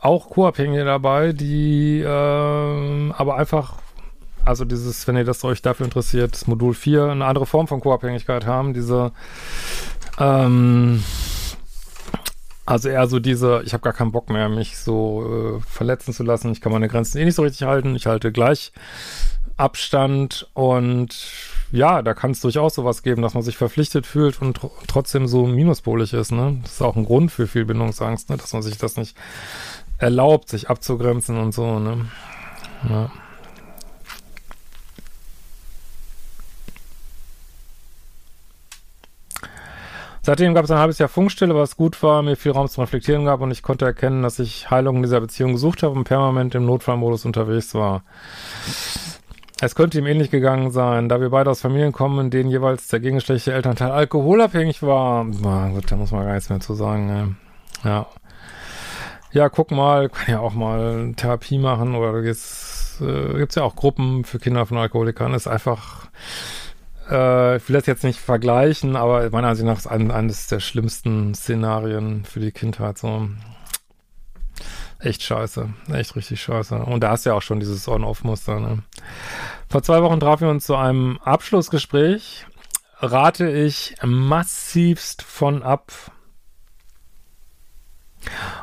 auch 0.00 0.28
Co-Abhängige 0.28 0.84
dabei, 0.84 1.30
die 1.30 2.00
äh, 2.00 3.12
aber 3.12 3.36
einfach, 3.36 3.74
also 4.44 4.64
dieses, 4.64 5.06
wenn 5.06 5.16
ihr 5.16 5.24
das 5.24 5.44
euch 5.44 5.62
dafür 5.62 5.86
interessiert, 5.86 6.48
Modul 6.48 6.74
4, 6.74 7.04
eine 7.04 7.24
andere 7.24 7.46
Form 7.46 7.68
von 7.68 7.78
Co-Abhängigkeit 7.78 8.44
haben, 8.44 8.74
diese 8.74 9.12
ähm, 10.18 11.04
also 12.66 12.88
eher 12.88 13.06
so 13.06 13.20
diese, 13.20 13.62
ich 13.64 13.72
habe 13.72 13.82
gar 13.82 13.92
keinen 13.92 14.12
Bock 14.12 14.28
mehr, 14.28 14.48
mich 14.48 14.76
so 14.76 15.58
äh, 15.58 15.60
verletzen 15.66 16.12
zu 16.12 16.24
lassen. 16.24 16.50
Ich 16.50 16.60
kann 16.60 16.72
meine 16.72 16.88
Grenzen 16.88 17.18
eh 17.18 17.24
nicht 17.24 17.36
so 17.36 17.42
richtig 17.42 17.66
halten. 17.66 17.94
Ich 17.94 18.06
halte 18.06 18.32
gleich 18.32 18.72
Abstand 19.56 20.48
und 20.52 21.16
ja, 21.72 22.02
da 22.02 22.12
kann 22.12 22.32
es 22.32 22.40
durchaus 22.40 22.74
sowas 22.74 23.02
geben, 23.02 23.22
dass 23.22 23.34
man 23.34 23.42
sich 23.42 23.56
verpflichtet 23.56 24.06
fühlt 24.06 24.42
und 24.42 24.58
tr 24.58 24.70
trotzdem 24.86 25.26
so 25.28 25.46
minuspolig 25.46 26.12
ist. 26.12 26.32
Ne? 26.32 26.58
Das 26.62 26.72
ist 26.72 26.82
auch 26.82 26.96
ein 26.96 27.04
Grund 27.04 27.30
für 27.30 27.46
viel 27.46 27.64
Bindungsangst, 27.64 28.30
ne? 28.30 28.36
dass 28.36 28.52
man 28.52 28.62
sich 28.62 28.76
das 28.76 28.96
nicht 28.96 29.16
erlaubt, 29.98 30.48
sich 30.48 30.68
abzugrenzen 30.68 31.38
und 31.38 31.52
so. 31.52 31.78
Ne? 31.78 32.06
Ja. 32.88 33.10
Seitdem 40.26 40.54
gab 40.54 40.64
es 40.64 40.72
ein 40.72 40.78
halbes 40.78 40.98
Jahr 40.98 41.08
Funkstille, 41.08 41.54
was 41.54 41.76
gut 41.76 42.02
war, 42.02 42.20
mir 42.20 42.34
viel 42.34 42.50
Raum 42.50 42.66
zum 42.66 42.82
Reflektieren 42.82 43.26
gab 43.26 43.42
und 43.42 43.52
ich 43.52 43.62
konnte 43.62 43.84
erkennen, 43.84 44.24
dass 44.24 44.40
ich 44.40 44.68
Heilung 44.68 44.96
in 44.96 45.02
dieser 45.04 45.20
Beziehung 45.20 45.52
gesucht 45.52 45.84
habe 45.84 45.94
und 45.94 46.02
permanent 46.02 46.52
im 46.56 46.66
Notfallmodus 46.66 47.24
unterwegs 47.24 47.76
war. 47.76 48.02
Es 49.60 49.76
könnte 49.76 50.00
ihm 50.00 50.06
ähnlich 50.06 50.32
gegangen 50.32 50.72
sein, 50.72 51.08
da 51.08 51.20
wir 51.20 51.30
beide 51.30 51.48
aus 51.48 51.60
Familien 51.60 51.92
kommen, 51.92 52.18
in 52.18 52.30
denen 52.30 52.50
jeweils 52.50 52.88
der 52.88 52.98
gegenschlechtliche 52.98 53.52
Elternteil 53.52 53.92
alkoholabhängig 53.92 54.82
war. 54.82 55.22
Na 55.22 55.68
gut, 55.68 55.92
da 55.92 55.94
muss 55.94 56.10
man 56.10 56.24
gar 56.24 56.34
nichts 56.34 56.50
mehr 56.50 56.58
zu 56.58 56.74
sagen. 56.74 57.06
Ne? 57.06 57.36
Ja. 57.84 58.06
Ja, 59.30 59.48
guck 59.48 59.70
mal, 59.70 60.08
kann 60.08 60.26
ja 60.26 60.40
auch 60.40 60.54
mal 60.54 61.12
Therapie 61.14 61.58
machen 61.58 61.94
oder 61.94 62.10
da 62.10 62.18
äh, 62.28 63.38
gibt's 63.38 63.54
ja 63.54 63.62
auch 63.62 63.76
Gruppen 63.76 64.24
für 64.24 64.40
Kinder 64.40 64.66
von 64.66 64.76
Alkoholikern. 64.76 65.34
Ist 65.34 65.46
einfach 65.46 66.08
äh, 67.10 67.56
ich 67.56 67.68
will 67.68 67.74
das 67.74 67.86
jetzt 67.86 68.04
nicht 68.04 68.20
vergleichen, 68.20 68.96
aber 68.96 69.28
meiner 69.30 69.48
Ansicht 69.48 69.66
nach 69.66 69.78
ist 69.78 69.86
ein, 69.86 70.10
eines 70.10 70.46
der 70.46 70.60
schlimmsten 70.60 71.34
Szenarien 71.34 72.24
für 72.24 72.40
die 72.40 72.52
Kindheit 72.52 72.98
so. 72.98 73.28
Echt 74.98 75.22
scheiße. 75.22 75.68
Echt 75.92 76.16
richtig 76.16 76.40
scheiße. 76.40 76.76
Und 76.76 77.00
da 77.00 77.10
hast 77.10 77.26
du 77.26 77.30
ja 77.30 77.36
auch 77.36 77.42
schon 77.42 77.60
dieses 77.60 77.86
On-Off-Muster, 77.86 78.60
ne? 78.60 78.82
Vor 79.68 79.82
zwei 79.82 80.02
Wochen 80.02 80.20
trafen 80.20 80.46
wir 80.46 80.50
uns 80.50 80.64
zu 80.64 80.74
einem 80.74 81.18
Abschlussgespräch. 81.22 82.46
Rate 82.98 83.50
ich 83.50 83.94
massivst 84.02 85.22
von 85.22 85.62
ab. 85.62 85.92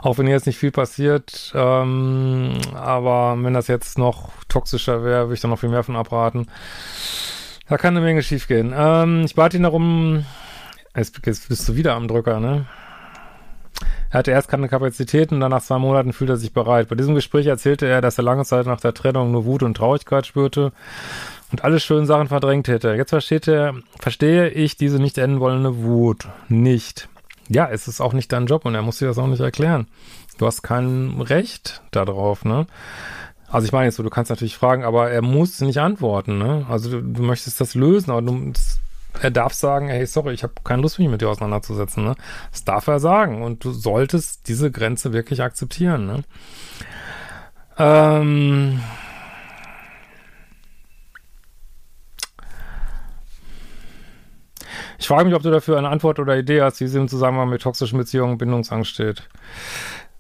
Auch 0.02 0.18
wenn 0.18 0.28
jetzt 0.28 0.48
nicht 0.48 0.58
viel 0.58 0.72
passiert, 0.72 1.54
ähm, 1.56 2.60
aber 2.74 3.38
wenn 3.38 3.54
das 3.54 3.68
jetzt 3.68 3.98
noch 3.98 4.32
toxischer 4.50 5.04
wäre, 5.04 5.26
würde 5.26 5.36
ich 5.36 5.40
da 5.40 5.48
noch 5.48 5.60
viel 5.60 5.70
mehr 5.70 5.84
von 5.84 5.96
abraten. 5.96 6.48
Da 7.67 7.78
kann 7.78 7.95
eine 7.95 8.06
Menge 8.06 8.23
schiefgehen. 8.23 8.73
Ähm, 8.76 9.23
ich 9.26 9.36
bat 9.36 9.54
ihn 9.54 9.63
darum, 9.63 10.26
jetzt, 10.95 11.19
jetzt 11.26 11.49
bist 11.49 11.67
du 11.67 11.76
wieder 11.76 11.95
am 11.95 12.08
Drücker, 12.08 12.39
ne? 12.39 12.65
Er 14.10 14.19
hatte 14.19 14.32
erst 14.32 14.47
keine 14.47 14.69
Kapazitäten, 14.69 15.39
dann 15.39 15.49
nach 15.49 15.63
zwei 15.63 15.80
Monaten 15.80 16.13
fühlte 16.13 16.34
er 16.34 16.38
sich 16.38 16.54
bereit. 16.54 16.88
Bei 16.88 16.95
diesem 16.95 17.15
Gespräch 17.15 17.47
erzählte 17.47 17.88
er, 17.88 17.99
dass 17.99 18.19
er 18.19 18.23
lange 18.23 18.45
Zeit 18.45 18.67
nach 18.67 18.80
der 18.80 18.93
Trennung 18.93 19.32
nur 19.32 19.45
Wut 19.45 19.63
und 19.63 19.76
Traurigkeit 19.76 20.28
spürte 20.28 20.71
und 21.52 21.63
alle 21.63 21.80
schönen 21.80 22.06
Sachen 22.06 22.28
verdrängt 22.28 22.67
hätte. 22.67 22.93
Jetzt 22.93 23.10
versteht 23.10 23.47
er, 23.47 23.73
verstehe 23.99 24.49
ich 24.49 24.78
diese 24.78 24.99
nicht 24.99 25.17
enden 25.17 25.39
wollende 25.39 25.78
Wut 25.84 26.28
nicht. 26.47 27.10
Ja, 27.49 27.67
es 27.69 27.88
ist 27.88 28.02
auch 28.02 28.13
nicht 28.13 28.32
dein 28.32 28.45
Job 28.45 28.65
und 28.65 28.76
er 28.76 28.84
muss 28.84 28.99
dir 28.99 29.08
das 29.08 29.17
auch 29.17 29.28
nicht 29.28 29.39
erklären. 29.39 29.88
Du 30.38 30.45
hast 30.45 30.62
kein 30.62 31.19
Recht 31.19 31.82
darauf, 31.91 32.45
ne? 32.45 32.67
Also 33.54 33.66
ich 33.68 33.72
meine 33.72 33.86
jetzt 33.86 33.98
so, 33.98 34.04
du 34.04 34.10
kannst 34.10 34.32
natürlich 34.32 34.58
fragen, 34.58 34.84
aber 34.84 35.12
er 35.12 35.22
muss 35.22 35.62
nicht 35.62 35.78
antworten, 35.78 36.39
ne? 36.39 36.66
Also 36.70 36.89
du, 36.89 37.04
du 37.04 37.22
möchtest 37.22 37.62
das 37.62 37.76
lösen, 37.76 38.10
aber 38.10 38.24
du, 38.24 38.52
das, 38.52 38.80
er 39.22 39.30
darf 39.30 39.54
sagen, 39.54 39.89
hey, 39.89 40.08
sorry, 40.08 40.34
ich 40.34 40.42
habe 40.42 40.54
keine 40.63 40.82
Lust, 40.82 40.98
mich 40.98 41.08
mit 41.08 41.22
dir 41.22 41.30
auseinanderzusetzen, 41.30 42.04
ne? 42.04 42.16
Das 42.52 42.63
darf 42.63 42.88
er 42.88 43.00
sagen 43.00 43.44
und 43.44 43.63
du 43.63 43.72
solltest 43.72 44.48
diese 44.48 44.72
Grenze 44.72 45.13
wirklich 45.13 45.44
akzeptieren, 45.44 46.08
ne? 46.08 46.24
Ähm... 47.78 48.80
Ich 54.98 55.08
frage 55.08 55.26
mich, 55.26 55.36
ob 55.36 55.44
du 55.44 55.52
dafür 55.52 55.78
eine 55.78 55.89
Antwort 55.89 56.18
oder 56.18 56.38
Idee 56.38 56.62
hast, 56.62 56.80
wie 56.80 56.88
sie 56.88 56.98
im 56.98 57.10
Zusammenhang 57.10 57.50
mit 57.50 57.62
toxischen 57.62 58.00
Beziehungen 58.00 58.32
und 58.32 58.38
Bindungsangst 58.38 58.89
steht. 58.89 59.30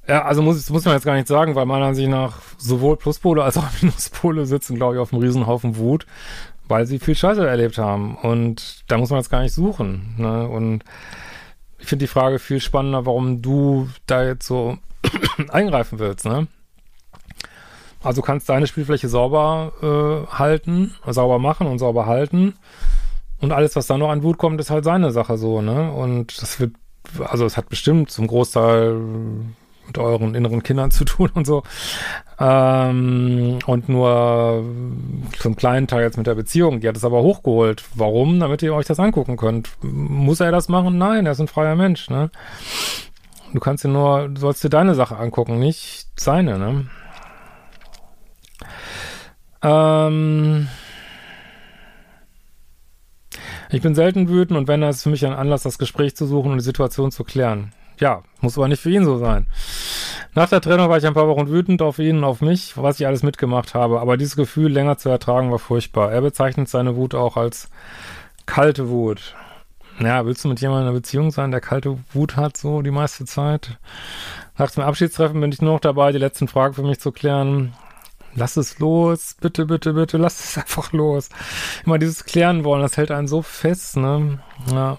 Ja, 0.07 0.25
also 0.25 0.41
muss, 0.41 0.69
muss 0.69 0.83
man 0.83 0.95
jetzt 0.95 1.05
gar 1.05 1.15
nicht 1.15 1.27
sagen, 1.27 1.55
weil 1.55 1.65
meiner 1.65 1.85
Ansicht 1.85 2.09
nach 2.09 2.41
sowohl 2.57 2.97
Pluspole 2.97 3.43
als 3.43 3.57
auch 3.57 3.67
Minuspole 3.81 4.45
sitzen, 4.45 4.75
glaube 4.75 4.95
ich, 4.95 4.99
auf 4.99 5.13
einem 5.13 5.21
Riesenhaufen 5.21 5.77
Wut, 5.77 6.05
weil 6.67 6.85
sie 6.85 6.99
viel 6.99 7.15
Scheiße 7.15 7.45
erlebt 7.45 7.77
haben. 7.77 8.17
Und 8.17 8.83
da 8.89 8.97
muss 8.97 9.09
man 9.09 9.19
jetzt 9.19 9.29
gar 9.29 9.41
nicht 9.41 9.53
suchen. 9.53 10.15
Ne? 10.17 10.47
Und 10.47 10.83
ich 11.79 11.87
finde 11.87 12.03
die 12.03 12.11
Frage 12.11 12.39
viel 12.39 12.59
spannender, 12.59 13.05
warum 13.05 13.41
du 13.41 13.89
da 14.05 14.25
jetzt 14.25 14.45
so 14.45 14.77
eingreifen 15.49 15.99
willst. 15.99 16.25
Ne? 16.25 16.47
Also 18.01 18.21
kannst 18.21 18.49
deine 18.49 18.67
Spielfläche 18.67 19.07
sauber 19.07 19.71
äh, 19.81 20.33
halten, 20.35 20.93
sauber 21.07 21.39
machen 21.39 21.67
und 21.67 21.79
sauber 21.79 22.05
halten 22.05 22.55
Und 23.39 23.53
alles, 23.53 23.77
was 23.77 23.87
da 23.87 23.97
noch 23.97 24.09
an 24.09 24.23
Wut 24.23 24.37
kommt, 24.37 24.59
ist 24.59 24.69
halt 24.69 24.83
seine 24.83 25.11
Sache 25.11 25.37
so, 25.37 25.61
ne? 25.61 25.91
Und 25.91 26.41
das 26.41 26.59
wird, 26.59 26.75
also 27.19 27.45
es 27.45 27.55
hat 27.55 27.69
bestimmt 27.69 28.11
zum 28.11 28.27
Großteil 28.27 28.99
mit 29.87 29.97
euren 29.97 30.35
inneren 30.35 30.63
Kindern 30.63 30.91
zu 30.91 31.05
tun 31.05 31.29
und 31.33 31.45
so. 31.45 31.63
Ähm, 32.39 33.59
und 33.65 33.89
nur 33.89 34.63
zum 35.37 35.55
kleinen 35.55 35.87
Teil 35.87 36.03
jetzt 36.03 36.17
mit 36.17 36.27
der 36.27 36.35
Beziehung. 36.35 36.79
Die 36.79 36.87
hat 36.87 36.97
es 36.97 37.05
aber 37.05 37.21
hochgeholt. 37.21 37.83
Warum? 37.95 38.39
Damit 38.39 38.61
ihr 38.61 38.73
euch 38.73 38.85
das 38.85 38.99
angucken 38.99 39.37
könnt. 39.37 39.69
Muss 39.81 40.39
er 40.39 40.51
das 40.51 40.69
machen? 40.69 40.97
Nein, 40.97 41.25
er 41.25 41.33
ist 41.33 41.41
ein 41.41 41.47
freier 41.47 41.75
Mensch, 41.75 42.09
ne? 42.09 42.31
Du 43.53 43.59
kannst 43.59 43.83
dir 43.83 43.89
nur, 43.89 44.29
du 44.29 44.41
sollst 44.41 44.63
dir 44.63 44.69
deine 44.69 44.95
Sache 44.95 45.17
angucken, 45.17 45.59
nicht 45.59 46.07
seine, 46.15 46.57
ne? 46.57 46.87
Ähm, 49.61 50.67
ich 53.69 53.81
bin 53.81 53.95
selten 53.95 54.27
wütend 54.27 54.57
und 54.57 54.67
wenn, 54.67 54.81
dann 54.81 54.89
ist 54.89 55.03
für 55.03 55.09
mich 55.09 55.25
ein 55.25 55.33
Anlass, 55.33 55.63
das 55.63 55.77
Gespräch 55.77 56.15
zu 56.15 56.25
suchen 56.25 56.51
und 56.51 56.57
die 56.57 56.63
Situation 56.63 57.11
zu 57.11 57.23
klären. 57.23 57.73
Ja, 57.99 58.23
muss 58.41 58.57
aber 58.57 58.67
nicht 58.67 58.81
für 58.81 58.89
ihn 58.89 59.05
so 59.05 59.17
sein. 59.17 59.47
Nach 60.35 60.49
der 60.49 60.61
Trennung 60.61 60.89
war 60.89 60.97
ich 60.97 61.05
ein 61.05 61.13
paar 61.13 61.27
Wochen 61.27 61.49
wütend 61.49 61.81
auf 61.81 61.99
ihn 61.99 62.17
und 62.17 62.23
auf 62.23 62.41
mich, 62.41 62.75
was 62.75 62.99
ich 62.99 63.05
alles 63.05 63.21
mitgemacht 63.21 63.75
habe. 63.75 63.99
Aber 64.01 64.17
dieses 64.17 64.35
Gefühl 64.35 64.71
länger 64.71 64.97
zu 64.97 65.09
ertragen 65.09 65.51
war 65.51 65.59
furchtbar. 65.59 66.11
Er 66.11 66.21
bezeichnet 66.21 66.69
seine 66.69 66.95
Wut 66.95 67.13
auch 67.13 67.37
als 67.37 67.69
kalte 68.45 68.89
Wut. 68.89 69.35
Ja, 69.99 70.25
willst 70.25 70.43
du 70.43 70.49
mit 70.49 70.59
jemandem 70.59 70.83
in 70.83 70.87
einer 70.87 70.97
Beziehung 70.97 71.29
sein, 71.29 71.51
der 71.51 71.61
kalte 71.61 71.99
Wut 72.13 72.35
hat, 72.35 72.57
so 72.57 72.81
die 72.81 72.91
meiste 72.91 73.25
Zeit? 73.25 73.77
Nach 74.57 74.71
dem 74.71 74.83
Abschiedstreffen 74.83 75.39
bin 75.39 75.51
ich 75.51 75.61
nur 75.61 75.73
noch 75.73 75.79
dabei, 75.79 76.11
die 76.11 76.17
letzten 76.17 76.47
Fragen 76.47 76.73
für 76.73 76.83
mich 76.83 76.99
zu 76.99 77.11
klären. 77.11 77.73
Lass 78.35 78.57
es 78.57 78.79
los, 78.79 79.35
bitte, 79.39 79.65
bitte, 79.65 79.93
bitte, 79.93 80.17
lass 80.17 80.43
es 80.43 80.57
einfach 80.57 80.91
los. 80.91 81.29
Immer 81.85 81.99
dieses 81.99 82.25
Klären 82.25 82.63
wollen, 82.63 82.81
das 82.81 82.97
hält 82.97 83.11
einen 83.11 83.27
so 83.27 83.41
fest, 83.41 83.97
ne? 83.97 84.39
Ja. 84.71 84.97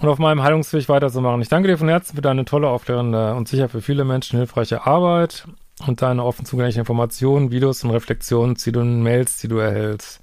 Und 0.00 0.08
auf 0.08 0.18
meinem 0.18 0.42
Heilungsweg 0.42 0.88
weiterzumachen. 0.88 1.40
Ich 1.40 1.48
danke 1.48 1.68
dir 1.68 1.78
von 1.78 1.88
Herzen 1.88 2.16
für 2.16 2.22
deine 2.22 2.44
tolle, 2.44 2.68
aufklärende 2.68 3.34
und 3.34 3.48
sicher 3.48 3.68
für 3.68 3.80
viele 3.80 4.04
Menschen 4.04 4.38
hilfreiche 4.38 4.86
Arbeit 4.86 5.46
und 5.86 6.02
deine 6.02 6.24
offen 6.24 6.44
zugänglichen 6.44 6.80
Informationen, 6.80 7.50
Videos 7.50 7.82
und 7.84 7.90
Reflexionen, 7.90 8.54
die 8.54 8.72
du 8.72 8.80
in 8.80 9.02
Mails, 9.02 9.38
die 9.38 9.48
du 9.48 9.58
erhältst. 9.58 10.20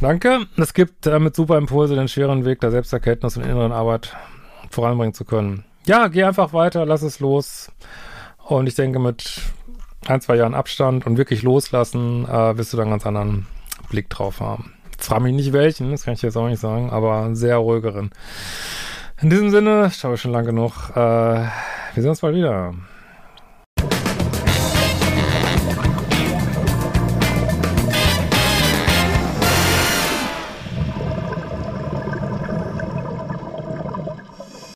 Danke. 0.00 0.46
Es 0.56 0.74
gibt 0.74 1.06
damit 1.06 1.34
super 1.34 1.56
Impulse, 1.56 1.94
den 1.94 2.08
schweren 2.08 2.44
Weg 2.44 2.60
der 2.60 2.70
Selbsterkenntnis 2.70 3.36
und 3.36 3.44
inneren 3.44 3.72
Arbeit 3.72 4.14
voranbringen 4.70 5.14
zu 5.14 5.24
können. 5.24 5.64
Ja, 5.86 6.08
geh 6.08 6.24
einfach 6.24 6.52
weiter, 6.52 6.84
lass 6.84 7.02
es 7.02 7.20
los. 7.20 7.70
Und 8.46 8.66
ich 8.66 8.74
denke, 8.74 8.98
mit 8.98 9.40
ein, 10.08 10.20
zwei 10.20 10.36
Jahren 10.36 10.54
Abstand 10.54 11.06
und 11.06 11.16
wirklich 11.16 11.42
loslassen, 11.42 12.26
äh, 12.26 12.56
wirst 12.56 12.72
du 12.72 12.76
dann 12.76 12.84
einen 12.84 12.92
ganz 12.92 13.06
anderen 13.06 13.46
Blick 13.90 14.10
drauf 14.10 14.40
haben. 14.40 14.72
Frage 14.98 15.24
mich 15.24 15.34
nicht 15.34 15.52
welchen, 15.52 15.90
das 15.90 16.04
kann 16.04 16.14
ich 16.14 16.22
jetzt 16.22 16.36
auch 16.36 16.48
nicht 16.48 16.60
sagen, 16.60 16.90
aber 16.90 17.22
einen 17.22 17.36
sehr 17.36 17.56
ruhigeren. 17.56 18.10
In 19.20 19.30
diesem 19.30 19.50
Sinne, 19.50 19.90
ich 19.92 20.02
habe 20.04 20.16
schon 20.16 20.32
lange 20.32 20.46
genug. 20.46 20.90
Äh, 20.90 20.96
wir 20.96 21.50
sehen 22.02 22.08
uns 22.08 22.20
bald 22.20 22.34
wieder. 22.34 22.74